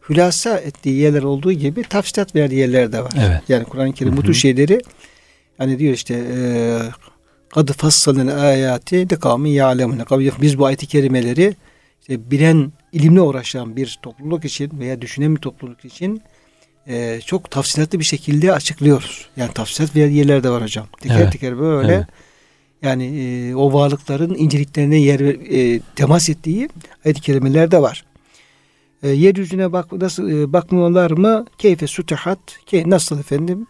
[0.09, 3.13] hülasa ettiği yerler olduğu gibi tafsilat verdiği yerler de var.
[3.19, 3.41] Evet.
[3.49, 4.79] Yani Kur'an-ı Kerim bu tür şeyleri
[5.57, 6.79] hani diyor işte e,
[7.49, 10.03] kadı fassalın ayati de kavmi ya'lemune.
[10.41, 11.55] Biz bu ayet-i kerimeleri
[12.01, 16.21] işte bilen, ilimle uğraşan bir topluluk için veya düşünen bir topluluk için
[16.87, 19.29] e, çok tafsilatlı bir şekilde açıklıyoruz.
[19.37, 20.87] Yani tafsilat verdiği yerler de var hocam.
[21.01, 21.31] Teker Evet.
[21.31, 22.05] teker böyle Evet.
[22.81, 26.69] Yani e, o varlıkların inceliklerine yer e, temas ettiği
[27.05, 28.05] ayet-i kerimeler de var.
[29.03, 31.45] E, yeryüzüne bak nasıl e, bakmıyorlar mı?
[31.57, 33.67] Keyfe sutihat ki nasıl efendim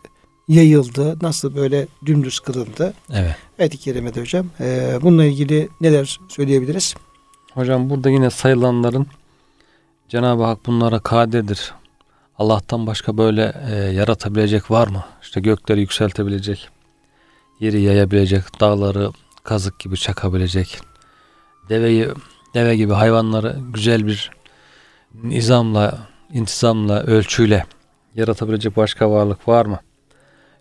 [0.47, 2.93] yayıldı, nasıl böyle dümdüz kılındı.
[3.13, 3.35] Evet.
[3.59, 4.45] Ayet-i kerimede hocam.
[4.59, 6.95] E, bununla ilgili neler söyleyebiliriz?
[7.53, 9.07] Hocam burada yine sayılanların
[10.09, 11.73] Cenab-ı Hak bunlara kadirdir.
[12.37, 15.03] Allah'tan başka böyle e, yaratabilecek var mı?
[15.21, 16.69] İşte gökleri yükseltebilecek,
[17.59, 19.11] yeri yayabilecek, dağları
[19.43, 20.79] kazık gibi çakabilecek,
[21.69, 22.07] deveyi
[22.53, 24.31] deve gibi hayvanları güzel bir
[25.23, 27.65] nizamla, intizamla, ölçüyle
[28.15, 29.79] yaratabilecek başka varlık var mı?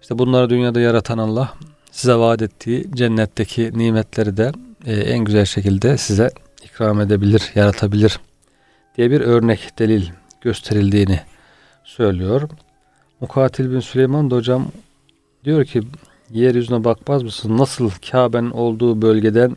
[0.03, 1.55] İşte bunları dünyada yaratan Allah
[1.91, 4.53] size vaat ettiği cennetteki nimetleri de
[4.87, 6.31] e, en güzel şekilde size
[6.65, 8.21] ikram edebilir, yaratabilir
[8.97, 10.07] diye bir örnek delil
[10.41, 11.21] gösterildiğini
[11.85, 12.49] söylüyor.
[13.21, 14.67] Mukatil bin Süleyman da hocam
[15.45, 15.83] diyor ki
[16.31, 19.57] yeryüzüne bakmaz mısın nasıl Kabe'nin olduğu bölgeden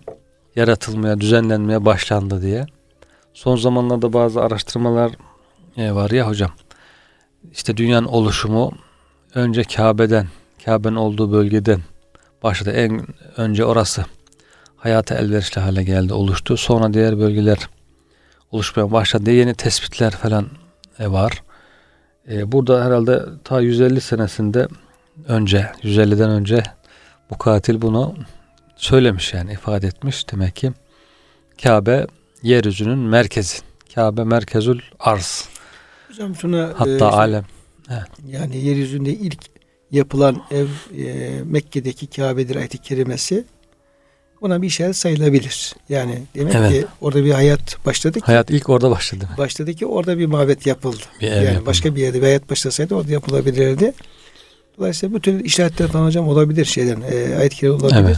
[0.56, 2.66] yaratılmaya, düzenlenmeye başlandı diye.
[3.34, 5.12] Son zamanlarda bazı araştırmalar
[5.78, 6.52] e, var ya hocam.
[7.52, 8.72] İşte dünyanın oluşumu
[9.36, 10.28] önce Kabe'den,
[10.66, 11.82] Kabe'nin olduğu bölgeden
[12.44, 12.72] başladı.
[12.72, 13.02] En
[13.38, 14.06] önce orası
[14.76, 16.58] hayata elverişli hale geldi, oluştu.
[16.58, 17.70] Sonra diğer bölgeler
[18.52, 19.32] oluşmaya başladı.
[19.32, 20.48] Yeni tespitler falan
[21.00, 21.44] e, var.
[22.30, 24.68] E, burada herhalde ta 150 senesinde
[25.28, 26.64] önce, 150'den önce
[27.30, 28.16] bu katil bunu
[28.76, 30.32] söylemiş yani ifade etmiş.
[30.32, 30.72] Demek ki
[31.64, 32.08] Kabe
[32.44, 33.58] yeryüzünün merkezi.
[33.96, 35.50] Kabe merkezül arz.
[36.08, 37.46] Hocam şuna Hatta e, işte- alem.
[38.28, 39.40] Yani yeryüzünde ilk
[39.92, 43.46] yapılan ev e, Mekke'deki Kabe'dir ayet-i kerimesi
[44.42, 45.76] buna bir işaret sayılabilir.
[45.90, 46.72] Yani demek Evet.
[46.72, 49.30] ki orada bir hayat başladı ki, Hayat ilk orada başladı.
[49.38, 50.98] başladı ki orada bir mabet yapıldı.
[51.22, 51.66] Bir yani yapıldı.
[51.66, 53.94] başka bir yerde bir hayat başlasaydı orada yapılabilirdi.
[54.82, 57.02] Dolayısıyla bu tür işaretler falan hocam olabilir şeyden.
[57.12, 58.00] E, ayet-i kerime olabilir.
[58.00, 58.18] Evet.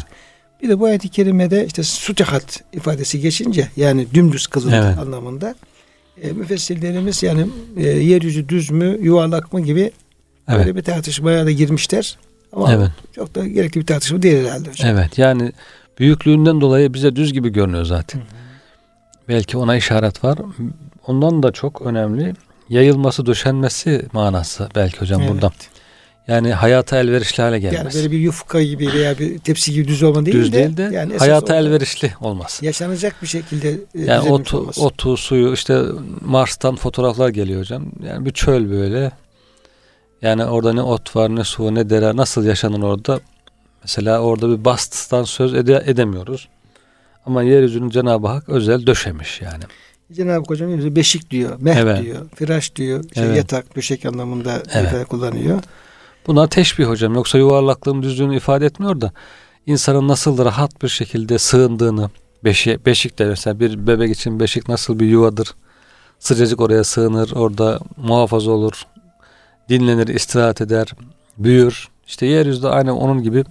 [0.62, 4.97] Bir de bu ayet-i kerimede işte sutihat ifadesi geçince yani dümdüz kılındı Evet.
[4.97, 5.56] anlamında.
[6.21, 7.47] E, müfessirlerimiz yani
[7.78, 9.91] e, yeryüzü düz mü yuvarlak mı gibi
[10.47, 10.60] Evet.
[10.60, 12.17] Böyle bir tartışmaya da girmişler.
[12.54, 12.89] Ama Evet.
[13.15, 14.89] çok da gerekli bir tartışma değil herhalde hocam.
[14.97, 15.52] Evet yani
[15.99, 18.21] büyüklüğünden dolayı bize düz gibi görünüyor zaten.
[19.30, 20.39] Belki ona işaret var.
[21.08, 22.34] Ondan da çok önemli
[22.69, 25.32] yayılması, döşenmesi manası belki hocam Evet.
[25.32, 25.52] burada.
[26.28, 27.98] Yani hayata elverişli hale Yani gelmesi.
[27.98, 30.90] böyle bir yufka gibi veya bir tepsi gibi düz olma değil düz de, değil de
[30.96, 32.66] yani hayata elverişli olması.
[32.66, 34.82] yaşanacak bir şekilde e, Yani otu, olması.
[34.86, 35.82] otu, suyu işte
[36.22, 37.86] Mars'tan fotoğraflar geliyor hocam.
[38.08, 39.12] Yani bir çöl böyle.
[40.22, 43.20] Yani orada ne ot var ne su ne dere nasıl yaşanır orada.
[43.84, 46.48] Mesela orada bir bastıdan söz ede- edemiyoruz.
[47.26, 49.64] Ama yeryüzünü Cenab-ı Hak özel döşemiş yani.
[50.14, 52.02] Cenab-ı hocam beşik diyor, meh Evet.
[52.04, 53.38] diyor, firaş diyor, şey, Evet.
[53.38, 55.08] yatak, döşek anlamında Evet.
[55.08, 55.60] kullanıyor.
[56.28, 57.16] Buna teşbih hocam.
[57.16, 59.12] Yoksa yuvarlaklığın düzlüğünü ifade etmiyor da
[59.66, 62.10] insanın nasıl rahat bir şekilde sığındığını
[62.44, 65.56] beşi, beşik de mesela bir bebek için beşik nasıl bir yuvadır.
[66.20, 68.84] Sıcacık oraya sığınır, orada muhafaza olur,
[69.70, 70.88] dinlenir, istirahat eder,
[71.38, 71.88] büyür.
[72.08, 73.44] İşte yeryüzünde aynı onun gibi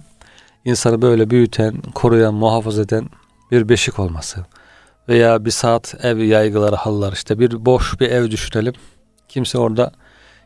[0.65, 3.09] insanı böyle büyüten, koruyan, muhafaza eden
[3.51, 4.45] bir beşik olması.
[5.09, 8.73] Veya bir saat ev yaygıları, hallar işte bir boş bir ev düşünelim.
[9.29, 9.91] Kimse orada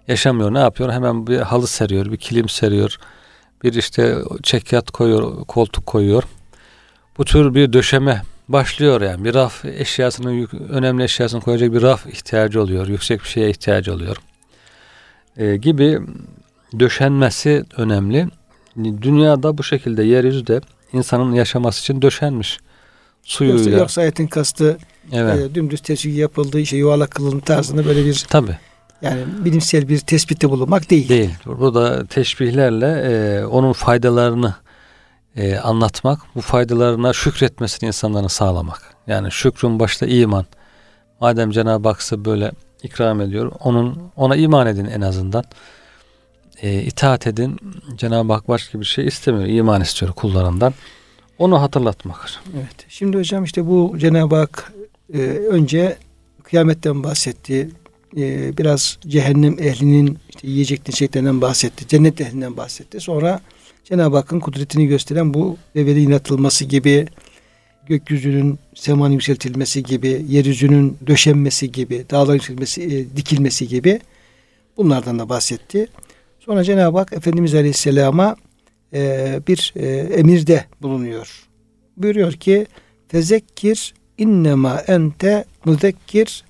[0.07, 0.53] yaşamıyor.
[0.53, 0.91] Ne yapıyor?
[0.91, 2.97] Hemen bir halı seriyor, bir kilim seriyor.
[3.63, 6.23] Bir işte çekyat koyuyor, koltuk koyuyor.
[7.17, 9.23] Bu tür bir döşeme başlıyor yani.
[9.23, 12.87] Bir raf eşyasını, önemli eşyasını koyacak bir raf ihtiyacı oluyor.
[12.87, 14.17] Yüksek bir şeye ihtiyacı oluyor.
[15.37, 15.99] Ee, gibi
[16.79, 18.27] döşenmesi önemli.
[18.77, 20.61] Dünyada bu şekilde yeryüzü de
[20.93, 22.59] insanın yaşaması için döşenmiş.
[23.23, 23.79] Yoksa, Suyuyla.
[23.79, 24.77] yoksa ayetin kastı
[25.11, 25.51] evet.
[25.51, 28.57] e, dümdüz tesbih yapıldığı şey yuvarlak kılınma tarzında böyle bir Tabii.
[29.01, 31.09] Yani bilimsel bir tespitte bulunmak değil.
[31.09, 31.33] Değil.
[31.45, 34.55] Burada teşbihlerle e, onun faydalarını
[35.35, 38.95] e, anlatmak, bu faydalarına şükretmesini insanların sağlamak.
[39.07, 40.45] Yani şükrün başta iman.
[41.21, 42.51] Madem Cenab-ı Hak size böyle
[42.83, 45.43] ikram ediyor, onun ona iman edin en azından.
[46.61, 47.57] E, itaat edin.
[47.95, 49.45] Cenab-ı Hak başka bir şey istemiyor.
[49.49, 50.73] İman istiyor kullarından.
[51.37, 52.29] Onu hatırlatmak.
[52.55, 52.85] Evet.
[52.89, 54.73] Şimdi hocam işte bu Cenab-ı Hak
[55.13, 55.97] e, önce
[56.43, 57.69] kıyametten bahsetti.
[58.17, 61.87] E, biraz cehennem ehlinin işte yiyecek içeceklerinden bahsetti.
[61.87, 62.99] Cennet ehlinden bahsetti.
[62.99, 63.41] Sonra
[63.83, 67.07] Cenab-ı Hakk'ın kudretini gösteren bu develerin atılması gibi,
[67.87, 73.99] gökyüzünün semanın yükseltilmesi gibi, yeryüzünün döşenmesi gibi, dağların yükselmesi, e, dikilmesi gibi
[74.77, 75.87] bunlardan da bahsetti.
[76.39, 78.35] Sonra Cenab-ı Hak Efendimiz Aleyhisselam'a
[78.93, 81.47] e, bir e, emirde bulunuyor.
[81.97, 82.67] Buyuruyor ki
[83.07, 86.43] Fezekkir innema ente muzekkir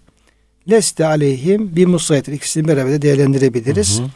[0.70, 2.34] leste aleyhim bir musaytir.
[2.34, 4.00] İkisini beraber de değerlendirebiliriz.
[4.00, 4.10] Hı hı.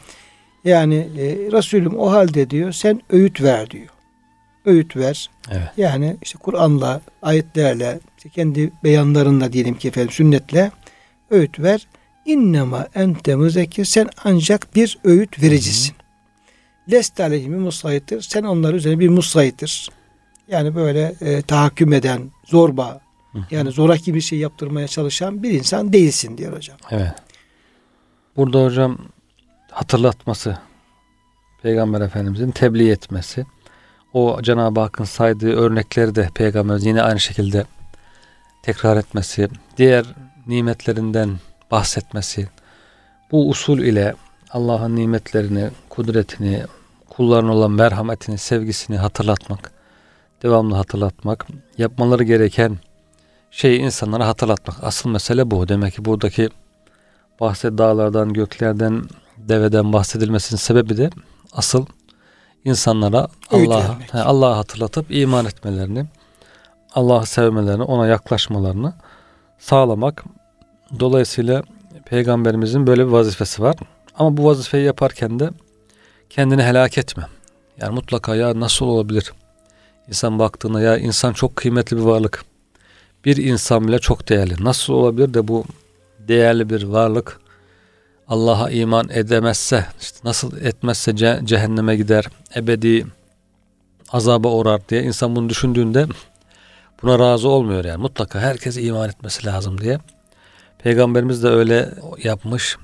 [0.64, 3.88] Yani e, Resulüm o halde diyor sen öğüt ver diyor.
[4.64, 5.30] Öğüt ver.
[5.50, 5.68] Evet.
[5.76, 10.70] Yani işte Kur'an'la, ayetlerle, işte kendi beyanlarınla diyelim ki efendim sünnetle
[11.30, 11.86] öğüt ver.
[12.26, 15.94] İnnema ente müzekir sen ancak bir öğüt vericisin.
[16.90, 18.20] Leste aleyhimi musayittir.
[18.20, 19.90] Sen onlar üzerine bir musayittir.
[20.48, 23.00] Yani böyle e, tahakküm eden, zorba,
[23.50, 26.76] yani zoraki bir şey yaptırmaya çalışan bir insan değilsin diyor hocam.
[26.90, 27.14] Evet.
[28.36, 28.98] Burada hocam
[29.70, 30.58] hatırlatması,
[31.62, 33.46] Peygamber Efendimizin tebliğ etmesi,
[34.12, 37.64] o Cenab-ı Hakk'ın saydığı örnekleri de Peygamberimiz yine aynı şekilde
[38.62, 40.04] tekrar etmesi, diğer
[40.46, 41.38] nimetlerinden
[41.70, 42.48] bahsetmesi,
[43.30, 44.14] bu usul ile
[44.50, 46.62] Allah'ın nimetlerini, kudretini,
[47.08, 49.72] kullarına olan merhametini, sevgisini hatırlatmak,
[50.42, 51.46] devamlı hatırlatmak,
[51.78, 52.78] yapmaları gereken
[53.52, 54.76] şeyi insanlara hatırlatmak.
[54.82, 55.68] Asıl mesele bu.
[55.68, 56.48] Demek ki buradaki
[57.40, 59.02] bahset dağlardan, göklerden,
[59.38, 61.10] deveden bahsedilmesinin sebebi de
[61.52, 61.86] asıl
[62.64, 66.06] insanlara Allah'a Allah'ı hatırlatıp iman etmelerini,
[66.94, 68.94] Allah'ı sevmelerini, ona yaklaşmalarını
[69.58, 70.24] sağlamak.
[71.00, 71.62] Dolayısıyla
[72.04, 73.76] peygamberimizin böyle bir vazifesi var.
[74.18, 75.50] Ama bu vazifeyi yaparken de
[76.30, 77.26] kendini helak etme.
[77.80, 79.32] Yani mutlaka ya nasıl olabilir?
[80.08, 82.51] İnsan baktığında ya insan çok kıymetli bir varlık.
[83.24, 84.64] Bir insan bile çok değerli.
[84.64, 85.64] Nasıl olabilir de bu
[86.28, 87.40] değerli bir varlık
[88.28, 92.24] Allah'a iman edemezse, işte nasıl etmezse ce- cehenneme gider,
[92.56, 93.06] ebedi
[94.12, 96.06] azaba uğrar diye insan bunu düşündüğünde
[97.02, 98.02] buna razı olmuyor yani.
[98.02, 99.98] Mutlaka herkes iman etmesi lazım diye.
[100.78, 102.76] Peygamberimiz de öyle yapmış.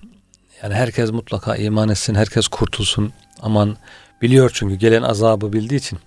[0.62, 3.12] Yani herkes mutlaka iman etsin, herkes kurtulsun.
[3.42, 3.77] Aman
[4.22, 5.98] biliyor çünkü gelen azabı bildiği için.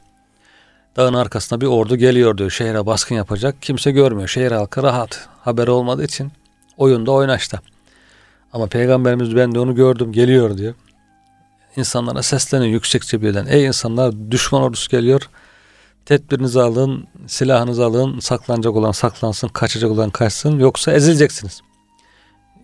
[0.96, 2.50] Dağın arkasında bir ordu geliyor diyor.
[2.50, 3.62] Şehre baskın yapacak.
[3.62, 4.28] Kimse görmüyor.
[4.28, 5.30] Şehir halkı rahat.
[5.42, 6.32] Haberi olmadığı için
[6.78, 7.60] oyunda oynaşta.
[8.54, 10.74] Ama Peygamberimiz ben de onu gördüm geliyor diyor.
[11.76, 13.46] İnsanlara sesleniyor yüksekçe birden.
[13.46, 15.30] Ey insanlar düşman ordusu geliyor.
[16.06, 20.60] Tedbirinizi alın, silahınızı alın, saklanacak olan saklansın, kaçacak olan kaçsın.
[20.60, 21.62] Yoksa ezileceksiniz.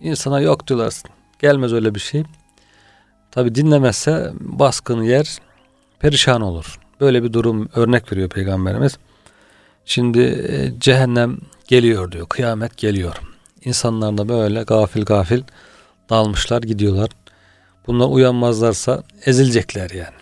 [0.00, 0.94] İnsana yok diyorlar.
[1.38, 2.24] Gelmez öyle bir şey.
[3.30, 5.38] Tabi dinlemezse baskın yer
[6.00, 6.78] perişan olur.
[7.00, 8.98] Böyle bir durum örnek veriyor Peygamberimiz.
[9.84, 12.26] Şimdi e, cehennem geliyor diyor.
[12.28, 13.20] Kıyamet geliyor.
[13.64, 15.42] İnsanlar da böyle gafil gafil
[16.10, 17.10] dalmışlar gidiyorlar.
[17.86, 20.16] Bunlar uyanmazlarsa ezilecekler yani.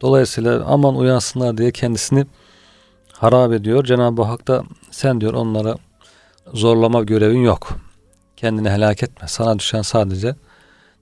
[0.00, 2.26] Dolayısıyla aman uyansınlar diye kendisini
[3.12, 3.84] harap ediyor.
[3.84, 5.76] Cenab-ı Hak da sen diyor onlara
[6.54, 7.68] zorlama görevin yok.
[8.36, 9.28] Kendini helak etme.
[9.28, 10.34] Sana düşen sadece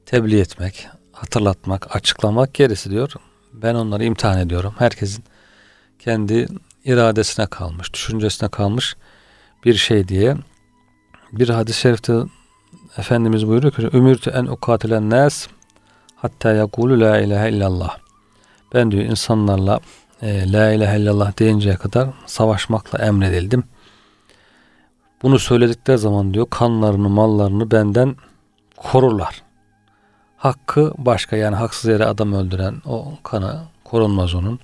[0.06, 3.12] tebliğ etmek, hatırlatmak, açıklamak gerisi diyor.
[3.52, 4.74] Ben onları imtihan ediyorum.
[4.78, 5.24] Herkesin
[5.98, 6.48] kendi
[6.84, 8.96] iradesine kalmış, düşüncesine kalmış
[9.64, 10.37] bir şey diye.
[11.32, 12.14] Bir hadis-i şerifte
[12.96, 15.46] Efendimiz buyuruyor ki Ümürtü en ukatilen nas
[16.16, 17.98] hatta yakulu la ilahe illallah.
[18.74, 19.80] Ben diyor insanlarla
[20.22, 23.64] e, la ilahe illallah deyinceye kadar savaşmakla emredildim.
[25.22, 28.16] Bunu söyledikleri zaman diyor kanlarını mallarını benden
[28.76, 29.42] korurlar.
[30.38, 34.61] Hakkı başka yani haksız yere adam öldüren o kanı korunmaz onun.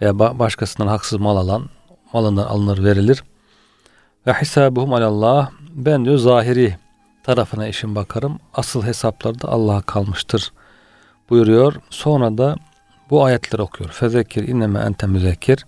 [0.00, 1.68] Veya başkasından haksız mal alan
[2.12, 3.24] malından alınır verilir.
[4.26, 6.76] Ve hisabuhum alallah ben diyor zahiri
[7.22, 8.38] tarafına işin bakarım.
[8.54, 10.52] Asıl hesapları da Allah'a kalmıştır
[11.30, 11.74] buyuruyor.
[11.90, 12.56] Sonra da
[13.10, 13.90] bu ayetleri okuyor.
[13.90, 15.66] Fezekir inneme ente müzekkir.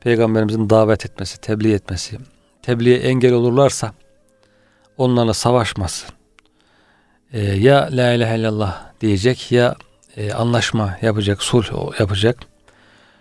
[0.00, 2.18] Peygamberimizin davet etmesi, tebliğ etmesi,
[2.62, 3.92] tebliğe engel olurlarsa
[4.98, 6.15] onlarla savaşması.
[7.32, 9.74] Ee, ya la ilahe illallah diyecek ya
[10.16, 12.38] e, anlaşma yapacak, sulh yapacak.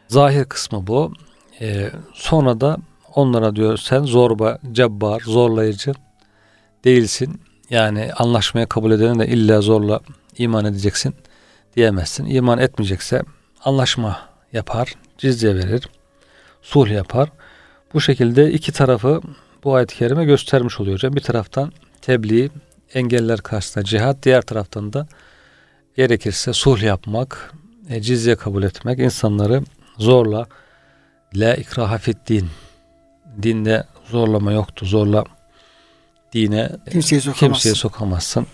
[0.08, 1.14] Zahir kısmı bu.
[1.62, 2.78] Ee, sonra da
[3.16, 5.94] onlara diyor sen zorba, cebbar, zorlayıcı
[6.84, 7.42] değilsin.
[7.70, 10.00] Yani anlaşmaya kabul edene de illa zorla
[10.38, 11.16] iman edeceksin
[11.76, 12.26] diyemezsin.
[12.26, 13.24] İman etmeyecekse
[13.66, 14.20] anlaşma
[14.54, 15.90] yapar, cizye verir,
[16.62, 17.30] sulh yapar.
[17.94, 19.22] Bu şekilde iki tarafı
[19.64, 21.16] bu ayet-i kerime göstermiş oluyor hocam.
[21.16, 22.50] Bir taraftan tebliğ,
[22.94, 25.08] engeller karşısında cihat, diğer taraftan da
[25.98, 27.54] gerekirse sulh yapmak,
[27.90, 29.64] e, cizye kabul etmek, insanları
[29.98, 30.48] zorla
[31.36, 32.50] la ikraha din
[33.44, 34.86] dinde zorlama yoktu.
[34.86, 35.24] Zorla
[36.34, 38.48] dine kimseye, kimseye sokamazsın.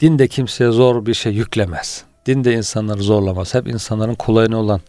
[0.00, 2.04] Din de kimseye zor bir şey yüklemez.
[2.26, 3.54] Din de insanları zorlamaz.
[3.54, 4.80] Hep insanların kolayına olan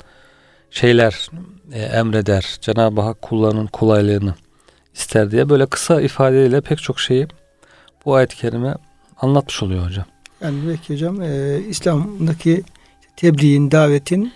[0.72, 1.30] şeyler
[1.72, 2.58] e, emreder.
[2.62, 4.36] Cenab-ı Hak kullarının kolaylığını
[4.94, 7.28] ister diye böyle kısa ifadeyle pek çok şeyi
[8.06, 8.76] bu ayet-i kerime
[9.22, 10.06] anlatmış oluyor hocam.
[10.42, 12.64] Yani belki hocam e, İslam'daki
[13.16, 14.34] tebliğin, davetin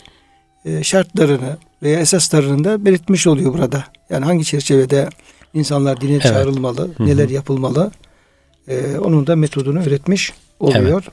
[0.65, 3.84] e, şartlarını veya esaslarını da belirtmiş oluyor burada.
[4.10, 5.10] Yani hangi çerçevede
[5.54, 6.24] insanlar dine Evet.
[6.24, 7.06] çağrılmalı, Hı hı.
[7.06, 7.91] neler yapılmalı,
[8.67, 11.06] e, onun da metodunu öğretmiş oluyor.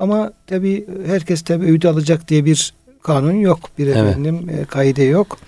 [0.00, 3.96] Ama tabi herkes tabi öğüt alacak diye bir kanun yok, bir Evet.
[3.96, 5.38] efendim e, kaide yok.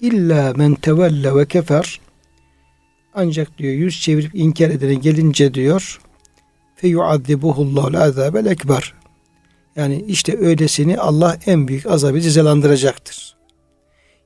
[0.00, 2.00] İlla men tevelle ve kefer
[3.14, 6.00] ancak diyor yüz çevirip inkar edene gelince diyor
[6.80, 8.94] feyuazzibuhullahul azabel ekber.
[9.76, 13.36] Yani işte öylesini Allah en büyük azabı cezalandıracaktır.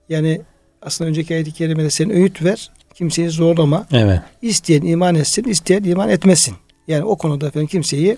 [0.08, 0.40] Yani
[0.82, 3.86] aslında önceki ayet-i kerimede sen öğüt ver, kimseyi zorlama.
[3.92, 4.20] Evet.
[4.42, 6.54] İsteyen iman etsin, isteyen iman etmesin.
[6.88, 8.16] Yani o konuda efendim kimseyi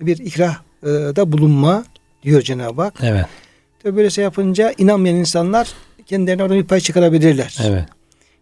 [0.00, 1.84] bir ikrah e, da bulunma
[2.22, 2.94] diyor Cenab-ı Hak.
[3.02, 3.26] Evet.
[3.82, 5.72] Tabi böyle şey yapınca inanmayan insanlar
[6.06, 7.58] kendilerine oradan bir pay çıkarabilirler.
[7.64, 7.84] Evet.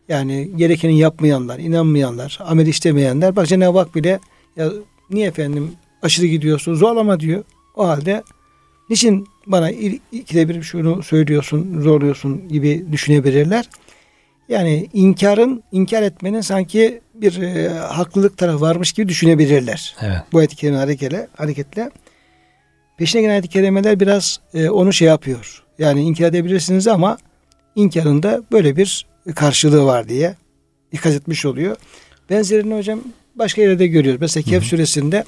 [0.09, 3.37] Yani gerekeni yapmayanlar, inanmayanlar, amel istemeyenler.
[3.37, 4.21] Bak Cenab-ı Hak bile
[4.57, 4.71] ya
[5.11, 7.45] niye efendim aşırı gidiyorsun zorlama diyor.
[7.77, 8.23] O halde
[8.91, 9.71] niçin bana
[10.13, 13.69] ikide bir şunu söylüyorsun, zorluyorsun gibi düşünebilirler.
[14.49, 19.97] Yani inkarın, inkar etmenin sanki bir e, haklılık tarafı varmış gibi düşünebilirler.
[20.03, 20.19] Evet.
[20.33, 21.91] Bu ayet-i kerime hareketle, hareketle.
[22.99, 25.65] Peşine gelen ayet-i kerimeler biraz e, onu şey yapıyor.
[25.79, 27.19] Yani inkar edebilirsiniz ama
[27.75, 30.35] inkarın da böyle bir karşılığı var diye
[30.93, 31.77] ikaz etmiş oluyor.
[32.31, 33.01] Benzerini hocam
[33.39, 34.21] başka yerde görüyoruz.
[34.21, 35.25] Mesela Kehf suresinde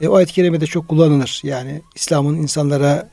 [0.00, 1.40] e, o ayet-i kerimede çok kullanılır.
[1.44, 3.10] Yani İslam'ın insanlara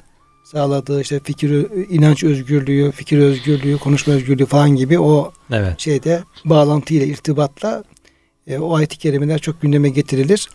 [0.51, 5.79] sağladığı işte fikir, inanç özgürlüğü, fikir özgürlüğü, konuşma özgürlüğü falan gibi o Evet.
[5.79, 7.83] şeyde bağlantıyla, irtibatla
[8.47, 10.49] e, o ayet-i kerimeler çok gündeme getirilir.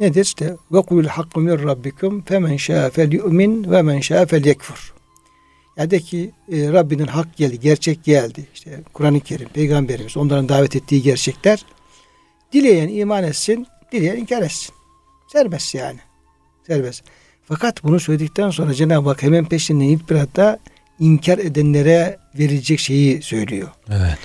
[0.00, 0.24] Nedir?
[0.24, 4.94] İşte ve kul hakku min rabbikum femen şaa felyu'min ve men şaa felyekfur.
[5.76, 8.46] Yani de ki e, Rabbinin hak geldi, gerçek geldi.
[8.54, 11.64] İşte Kur'an-ı Kerim, Peygamberimiz onların davet ettiği gerçekler.
[12.53, 14.75] Dileyen iman etsin, dileyen inkar etsin.
[15.31, 15.99] Serbest yani.
[16.67, 17.03] Serbest.
[17.45, 20.59] Fakat bunu söyledikten sonra Cenab-ı Hak hemen peşinden ilk bir hatta
[20.99, 23.67] inkar edenlere verilecek şeyi söylüyor.
[23.89, 24.17] Evet.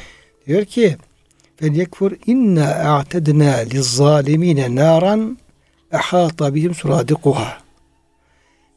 [0.46, 0.96] Diyor ki
[1.60, 5.36] فَلْيَكْفُرْ اِنَّا اَعْتَدْنَا لِلظَّالِم۪ينَ نَارًا
[5.92, 7.48] اَحَاطَ بِهِمْ سُرَادِقُهَا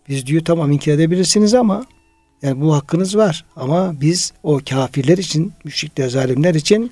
[0.09, 1.85] Biz diyor tamam inkar edebilirsiniz ama
[2.41, 3.45] yani bu hakkınız var.
[3.55, 6.91] Ama biz o kafirler için, müşrikler, zalimler için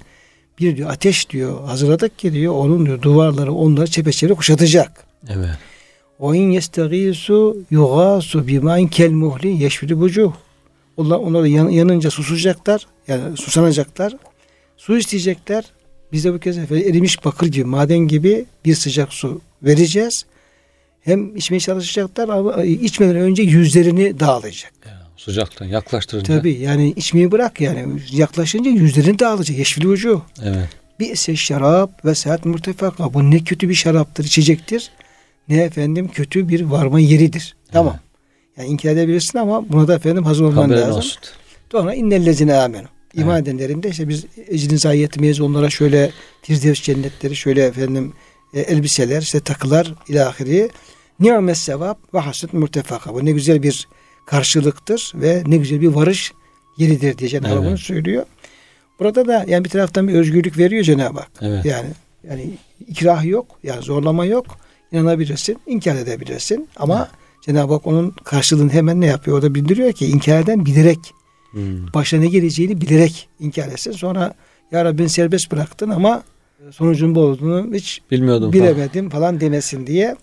[0.58, 5.04] bir diyor ateş diyor hazırladık ki diyor onun diyor duvarları onları çepeçevre kuşatacak.
[5.28, 5.58] Evet.
[6.18, 10.32] O in yestagisu yugasu bimain kel muhli yeşfili bucuh.
[10.96, 12.86] Onlar onları yan- yanınca susacaklar.
[13.08, 14.12] Yani susanacaklar.
[14.76, 15.64] Su isteyecekler.
[16.12, 20.26] Biz de bu kez erimiş bakır gibi, maden gibi bir sıcak su vereceğiz.
[21.00, 24.72] Hem içmeye çalışacaklar ama içmeden önce yüzlerini dağılayacak.
[24.86, 26.38] Ya, sıcaktan yaklaştırınca.
[26.38, 29.58] Tabii yani içmeyi bırak yani yaklaşınca yüzlerini dağılayacak.
[29.58, 30.22] Yeşfili ucu.
[30.42, 30.68] Evet.
[31.00, 33.14] Bir ise şarap ve saat murtefaka.
[33.14, 34.90] Bu ne kötü bir şaraptır, içecektir.
[35.48, 37.56] Ne efendim kötü bir varma yeridir.
[37.72, 37.98] Tamam.
[38.56, 40.96] Yani inkar edebilirsin ama buna da efendim hazır olman Haberin lazım.
[40.96, 41.18] olsun.
[41.72, 42.86] Sonra innellezine amenu.
[43.14, 45.40] İman edenlerin de işte biz ecrin zayi etmeyiz.
[45.40, 46.10] Onlara şöyle
[46.42, 48.12] firdevs cennetleri, şöyle efendim
[48.54, 50.70] e, elbiseler, işte takılar ilahiri.
[51.20, 53.14] Ni'mes sevap ve hasret murtefaka.
[53.14, 53.88] Bu ne güzel bir
[54.26, 56.32] karşılıktır ve ne güzel bir varış
[56.78, 57.66] yeridir diye Cenab-ı Hak Evet.
[57.68, 58.24] bunu söylüyor.
[59.00, 61.30] Burada da yani bir taraftan bir özgürlük veriyor Cenab-ı Hak.
[61.40, 61.64] Evet.
[61.64, 61.88] Yani
[62.28, 62.50] yani
[62.88, 64.46] ikrah yok, yani zorlama yok.
[64.92, 67.08] İnanabilirsin, inkar edebilirsin ama
[67.46, 69.38] Cenab-ı Hak onun karşılığını hemen ne yapıyor?
[69.38, 70.98] O da bildiriyor ki inkar eden bilerek,
[71.50, 71.92] Hmm.
[71.94, 73.92] başına ne geleceğini bilerek inkar etsin.
[73.92, 74.34] Sonra
[74.72, 76.22] ya Rabbi beni serbest bıraktın ama
[76.70, 78.52] sonucun bu olduğunu hiç Bilmiyordum.
[78.52, 78.64] falan.
[78.64, 80.16] bilemedim falan demesin diye.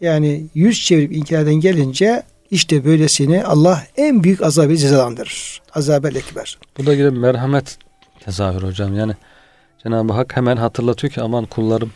[0.00, 2.22] Yani yüz çevirip inkardan gelince
[2.54, 5.62] işte böylesini Allah en büyük azabı cezalandırır.
[5.74, 6.58] Azabel ekber.
[6.78, 7.78] Bu da yine merhamet
[8.20, 8.96] tezahür hocam.
[8.96, 9.12] Yani
[9.82, 11.92] Cenab-ı Hak hemen hatırlatıyor ki aman kullarım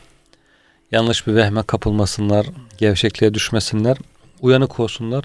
[0.92, 2.46] yanlış bir vehme kapılmasınlar,
[2.78, 3.96] gevşekliğe düşmesinler,
[4.40, 5.24] uyanık olsunlar,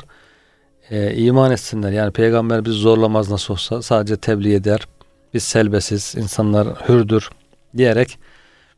[0.90, 1.92] e, iman etsinler.
[1.92, 4.88] Yani peygamber bizi zorlamaz nasıl olsa sadece tebliğ eder.
[5.34, 7.30] Biz selbesiz, insanlar hürdür
[7.78, 8.20] diyerek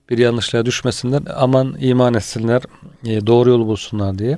[0.09, 1.21] bir yanlışlığa düşmesinler.
[1.35, 2.61] Aman iman etsinler,
[3.05, 4.37] e, doğru yolu bulsunlar diye.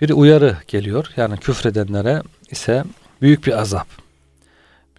[0.00, 1.10] Bir uyarı geliyor.
[1.16, 2.84] Yani küfredenlere ise
[3.22, 3.86] büyük bir azap.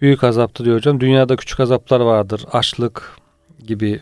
[0.00, 1.00] Büyük azaptı diyor hocam.
[1.00, 2.44] Dünyada küçük azaplar vardır.
[2.52, 3.18] Açlık
[3.66, 4.00] gibi,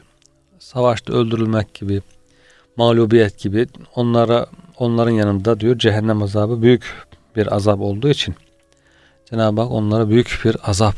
[0.59, 2.03] savaşta öldürülmek gibi,
[2.77, 3.67] mağlubiyet gibi.
[3.95, 4.47] Onlara
[4.79, 8.35] onların yanında diyor cehennem azabı büyük bir azap olduğu için
[9.31, 10.95] Cenab-ı Hak onlara büyük bir azap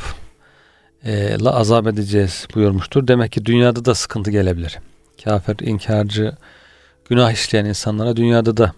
[1.05, 3.09] e, la azap edeceğiz buyurmuştur.
[3.09, 4.79] Demek ki dünyada da sıkıntı gelebilir.
[5.25, 6.37] Kafir, inkarcı,
[7.09, 8.73] günah işleyen insanlara dünyada da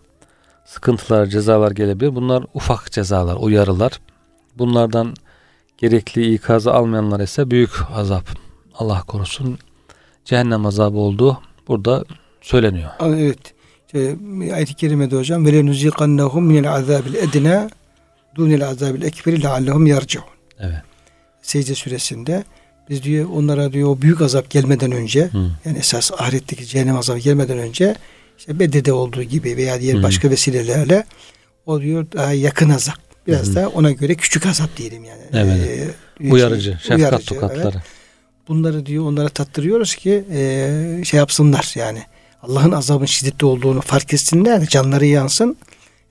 [0.65, 2.15] sıkıntılar, cezalar gelebilir.
[2.15, 4.01] Bunlar ufak cezalar, uyarılar.
[4.59, 5.15] Bunlardan
[5.79, 8.25] gerekli ikazı almayanlar ise büyük azap.
[8.75, 9.59] Allah korusun.
[10.25, 11.39] Cehennem azabı olduğu
[11.69, 12.05] burada
[12.41, 12.91] söyleniyor.
[13.01, 13.55] Evet.
[13.87, 14.17] İşte,
[14.55, 17.71] ayet-i kerimede hocam ve lenuzikannahum minel azabil edna
[18.35, 20.25] dunel azabil ekberi leallehum yarciun.
[20.59, 20.83] Evet.
[21.43, 22.45] Secde suresinde
[22.91, 25.51] biz diyor onlara diyor o büyük azap gelmeden önce Hı.
[25.65, 27.95] yani esas ahiretteki cehennem azabı gelmeden önce
[28.43, 30.03] işte Bedir'de olduğu gibi veya diğer Hı.
[30.03, 31.05] başka vesilelerle
[31.67, 32.99] o diyor daha yakın azap.
[33.27, 33.55] Biraz Hı.
[33.55, 35.23] da ona göre küçük azap diyelim yani.
[35.33, 35.87] Evet.
[36.21, 37.61] Ee, Uyarıcı, şey, şefkat uyarıcı, tokatları.
[37.75, 37.83] evet.
[38.49, 42.03] Bunları diyor onlara tattırıyoruz ki e, şey yapsınlar yani.
[42.43, 45.57] Allah'ın azabın şiddetli olduğunu fark etsinler canları yansın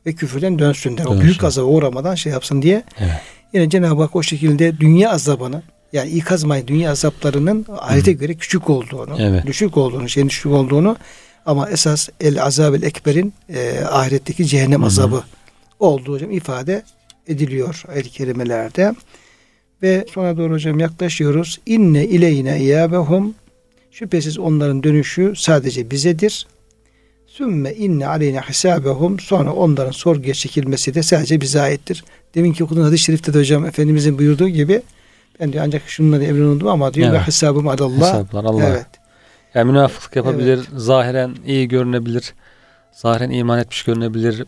[0.06, 1.06] ve küfürden dönsünler.
[1.06, 1.22] O Dönsün.
[1.24, 2.84] büyük azaba uğramadan şey yapsın diye.
[3.00, 3.12] Evet.
[3.54, 5.64] Yine Cenab-ı Hak o şekilde dünya azabını
[5.94, 9.46] yani ikaz dünya azaplarının ayete göre küçük olduğunu, Evet.
[9.46, 10.98] düşük olduğunu, şeyin düşük olduğunu
[11.52, 14.88] ama esas el azabel ekberin e, ahiretteki cehennem Hı hı.
[14.88, 15.24] azabı
[15.80, 16.84] olduğu hocam ifade
[17.28, 18.96] ediliyor ayet-i kerimelerde.
[19.84, 21.60] Ve sonra doğru hocam yaklaşıyoruz.
[21.66, 23.36] İnne ileyne iyabehum
[23.92, 26.48] şüphesiz onların dönüşü sadece bizedir.
[27.28, 32.04] Sümme inne aleyne hisabehum sonra onların sorguya çekilmesi de sadece bize aittir.
[32.36, 34.82] Deminki okuduğun hadis-i şerifte de hocam Efendimizin buyurduğu gibi
[35.40, 37.22] ben diyor ancak şunları emrolundum ama diyor Evet.
[37.22, 38.14] ve hesabım adallah.
[38.14, 38.70] Hesaplar Allah.
[38.70, 39.01] Evet.
[39.54, 42.34] Yani münafıklık yapabilir, zahiren iyi görünebilir,
[42.92, 44.46] zahiren iman etmiş görünebilir,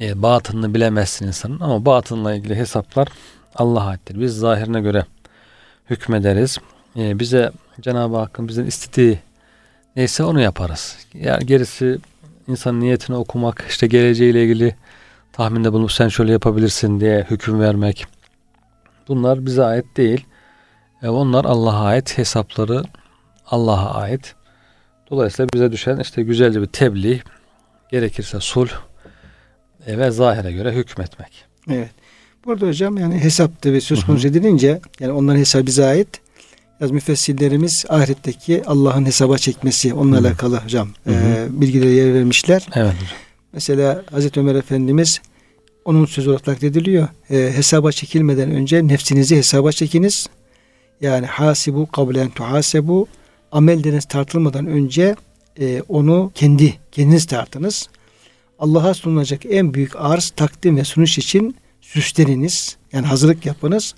[0.00, 3.08] e, batınını bilemezsin insanın ama batınla ilgili hesaplar
[3.54, 4.20] Allah'a aittir.
[4.20, 5.04] Biz zahirine göre
[5.90, 6.58] hükmederiz.
[6.96, 9.18] E, bize Cenab-ı Hakk'ın bizden istediği
[9.96, 10.96] neyse onu yaparız.
[11.14, 11.98] Yani gerisi
[12.48, 14.76] insan niyetini okumak, işte geleceğiyle ilgili
[15.32, 18.06] tahminde bulunup sen şöyle yapabilirsin diye hüküm vermek.
[19.08, 20.26] Bunlar bize ait değil.
[21.02, 22.82] E, onlar Allah'a ait hesapları
[23.50, 24.34] Allah'a ait.
[25.10, 27.20] Dolayısıyla bize düşen işte güzelce bir tebliğ,
[27.90, 28.70] gerekirse sulh
[29.86, 31.44] e, ve zahire göre hükmetmek.
[31.70, 31.90] Evet.
[32.46, 36.08] Burada hocam yani hesap tabi söz konusu edilince yani onların hesabı bize ait.
[36.80, 40.26] Yaz müfessirlerimiz ahiretteki Allah'ın hesaba çekmesi onunla Hı hı.
[40.26, 42.68] alakalı hocam e, bilgileri yer vermişler.
[42.74, 43.08] Evet hocam.
[43.52, 45.20] Mesela Hazreti Ömer Efendimiz
[45.84, 47.08] onun sözü olarak naklediliyor.
[47.30, 50.26] E, hesaba çekilmeden önce nefsinizi hesaba çekiniz.
[51.00, 53.06] Yani hasibu kablen tuhasebu
[53.52, 55.16] amelleriniz tartılmadan önce
[55.60, 57.88] e, onu kendi kendiniz tartınız.
[58.58, 62.76] Allah'a sunulacak en büyük arz takdim ve sunuş için süsleniniz.
[62.92, 63.94] Yani hazırlık yapınız.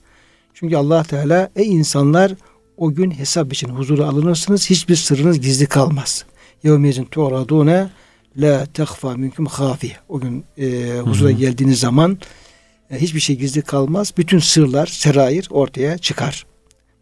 [0.55, 2.33] Çünkü Allah Teala ey insanlar
[2.77, 4.71] o gün hesap için huzura alınırsınız.
[4.71, 6.25] Hiçbir sırrınız gizli kalmaz.
[6.63, 7.91] Yevmezin tu'radune
[8.37, 9.93] la tehfa minkum hafi.
[10.09, 11.39] O gün e, huzura Hı hı.
[11.39, 12.19] geldiğiniz zaman
[12.91, 14.13] e, hiçbir şey gizli kalmaz.
[14.17, 16.47] Bütün sırlar, serair ortaya çıkar.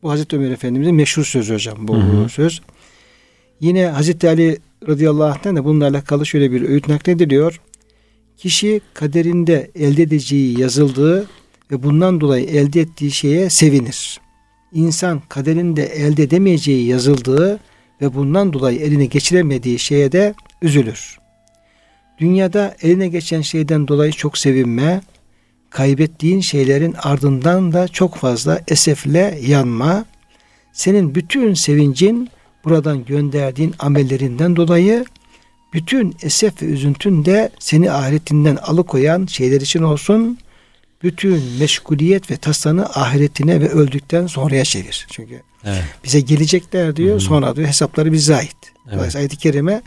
[0.03, 2.29] Bu Hazreti Ömer Efendimizin meşhur sözü hocam bu Hı hı.
[2.29, 2.61] söz.
[3.61, 7.61] Yine Hazreti Ali radıyallahu anh'ten de bununla alakalı şöyle bir öğüt naklediliyor.
[8.37, 11.29] Kişi kaderinde elde edeceği yazıldığı
[11.71, 14.21] ve bundan dolayı elde ettiği şeye sevinir.
[14.73, 17.61] İnsan kaderinde elde edemeyeceği yazıldığı
[18.01, 21.19] ve bundan dolayı eline geçiremediği şeye de üzülür.
[22.19, 25.01] Dünyada eline geçen şeyden dolayı çok sevinme,
[25.71, 30.05] kaybettiğin şeylerin ardından da çok fazla esefle yanma.
[30.73, 32.29] Senin bütün sevincin
[32.64, 35.05] buradan gönderdiğin amellerinden dolayı
[35.73, 40.39] bütün esef ve üzüntün de seni ahiretinden alıkoyan şeyler için olsun.
[41.03, 45.07] Bütün meşguliyet ve tasanı ahiretine ve öldükten sonraya çevir.
[45.11, 45.85] Çünkü Evet.
[46.05, 47.11] bize gelecekler diyor.
[47.11, 47.21] Hı hı.
[47.21, 48.57] Sonra diyor hesapları bize ait.
[48.62, 48.95] Evet.
[48.95, 49.83] Dolayısıyla ayet-i kerime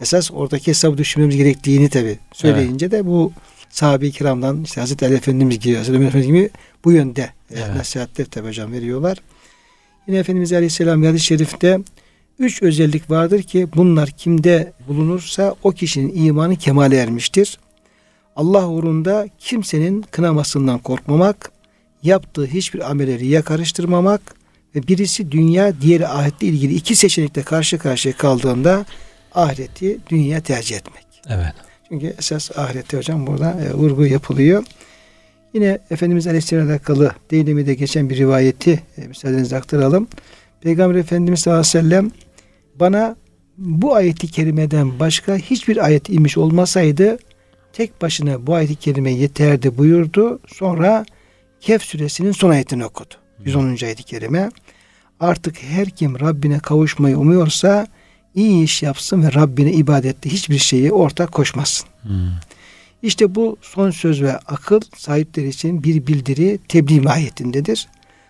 [0.00, 3.32] esas oradaki hesabı düşünmemiz gerektiğini tabi söyleyince de bu
[3.70, 6.50] sahabe-i kiramdan işte Hazreti Ali Efendimiz gibi, Hazreti Ömer Efendimiz gibi
[6.84, 7.76] bu yönde e, Evet.
[7.76, 9.18] nasihatler tabi hocam veriyorlar.
[10.06, 11.78] Yine Efendimiz Aleyhisselam hadis-i şerifte
[12.38, 17.58] üç özellik vardır ki bunlar kimde bulunursa o kişinin imanı kemale ermiştir.
[18.36, 21.52] Allah uğrunda kimsenin kınamasından korkmamak,
[22.02, 24.34] yaptığı hiçbir amele riya karıştırmamak
[24.74, 28.84] ve birisi dünya, diğeri ahiretle ilgili iki seçenekle karşı karşıya kaldığında
[29.34, 31.04] ahireti dünya tercih etmek.
[31.28, 31.54] Evet.
[31.90, 34.64] Çünkü esas ahirette hocam burada e, vurgu yapılıyor.
[35.54, 40.08] Yine Efendimiz Aleyhisselam'la alakalı değinimde geçen bir rivayeti e, müsaadenizle aktaralım.
[40.60, 42.10] Peygamber Efendimiz sallallahu aleyhi ve sellem
[42.74, 43.16] bana
[43.58, 47.18] bu ayeti kerimeden başka hiçbir ayet inmiş olmasaydı
[47.72, 50.40] tek başına bu ayeti kerime yeterdi buyurdu.
[50.46, 51.04] Sonra
[51.60, 53.14] Kehf suresinin son ayetini okudu.
[53.44, 53.76] 110.
[53.84, 54.50] ayeti kerime.
[55.20, 57.86] Artık her kim Rabbine kavuşmayı umuyorsa
[58.34, 61.86] iyi iş yapsın ve Rabbine ibadette hiçbir şeyi ortak koşmasın.
[62.02, 62.30] Hmm.
[63.02, 67.88] İşte bu son söz ve akıl sahipleri için bir bildiri tebliğ mahiyetindedir.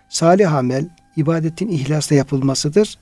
[0.09, 2.97] Salih amel ibadetin ihlasla yapılmasıdır.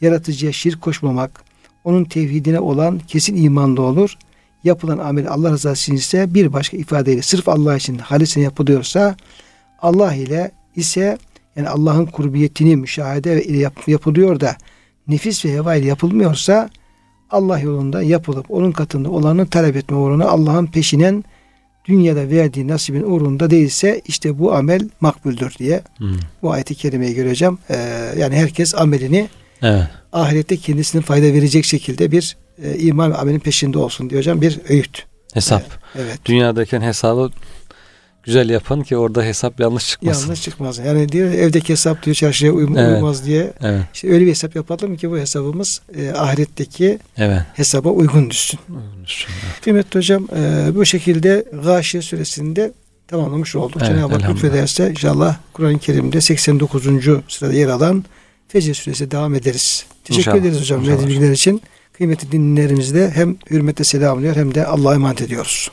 [0.00, 1.44] Yaratıcıya şirk koşmamak,
[1.84, 4.16] onun tevhidine olan kesin imanlı olur.
[4.64, 9.16] Yapılan amel Allah rızası için ise bir başka ifadeyle sırf Allah için halisine yapılıyorsa
[9.82, 11.18] Allah ile ise
[11.56, 14.56] yani Allah'ın kurbiyetini müşahede ile yap- yapılıyor da
[15.08, 16.70] nefis ve heva ile yapılmıyorsa
[17.30, 21.24] Allah yolunda yapılıp onun katında olanı talep etme uğruna Allah'ın peşinen
[21.88, 26.16] dünyada verdiği nasibin uğrunda değilse işte bu amel makbuldür diye Hmm.
[26.42, 27.58] bu ayeti kerimeyi göreceğim.
[27.70, 27.76] Ee,
[28.18, 29.28] yani herkes amelini
[29.62, 29.84] Evet.
[30.12, 34.40] ahirette kendisine fayda verecek şekilde bir e, iman amelin peşinde olsun diyor hocam.
[34.40, 35.06] Bir öğüt.
[35.34, 35.62] Hesap.
[35.98, 36.18] Evet.
[36.24, 37.30] Dünyadayken hesabı
[38.26, 40.22] güzel yapın ki orada hesap yanlış çıkmasın.
[40.22, 40.78] Yanlış çıkmaz.
[40.78, 42.96] Yani diyor evdeki hesap diyor çarşıya uyum- Evet.
[42.96, 43.52] uymaz diye.
[43.62, 43.82] Evet.
[43.94, 47.40] İşte öyle bir hesap yapalım ki bu hesabımız e, ahiretteki Evet.
[47.54, 48.60] hesaba uygun düşsün.
[49.64, 52.72] Kıymetli hocam e, bu şekilde Gâşiye suresinde
[53.08, 53.76] tamamlamış olduk.
[53.82, 56.84] Evet, Cenab-ı Hak lütfederse inşallah Kur'an-ı Kerim'de 89.
[57.28, 58.04] sırada yer alan
[58.48, 59.84] Fecr suresi devam ederiz.
[60.04, 61.62] Teşekkür İnşallah, ederiz hocam verdiğiniz bilgiler için.
[61.92, 65.70] Kıymetli dinleyenlerimizi de hem hürmetle selamlıyor hem de Allah'a emanet ediyoruz.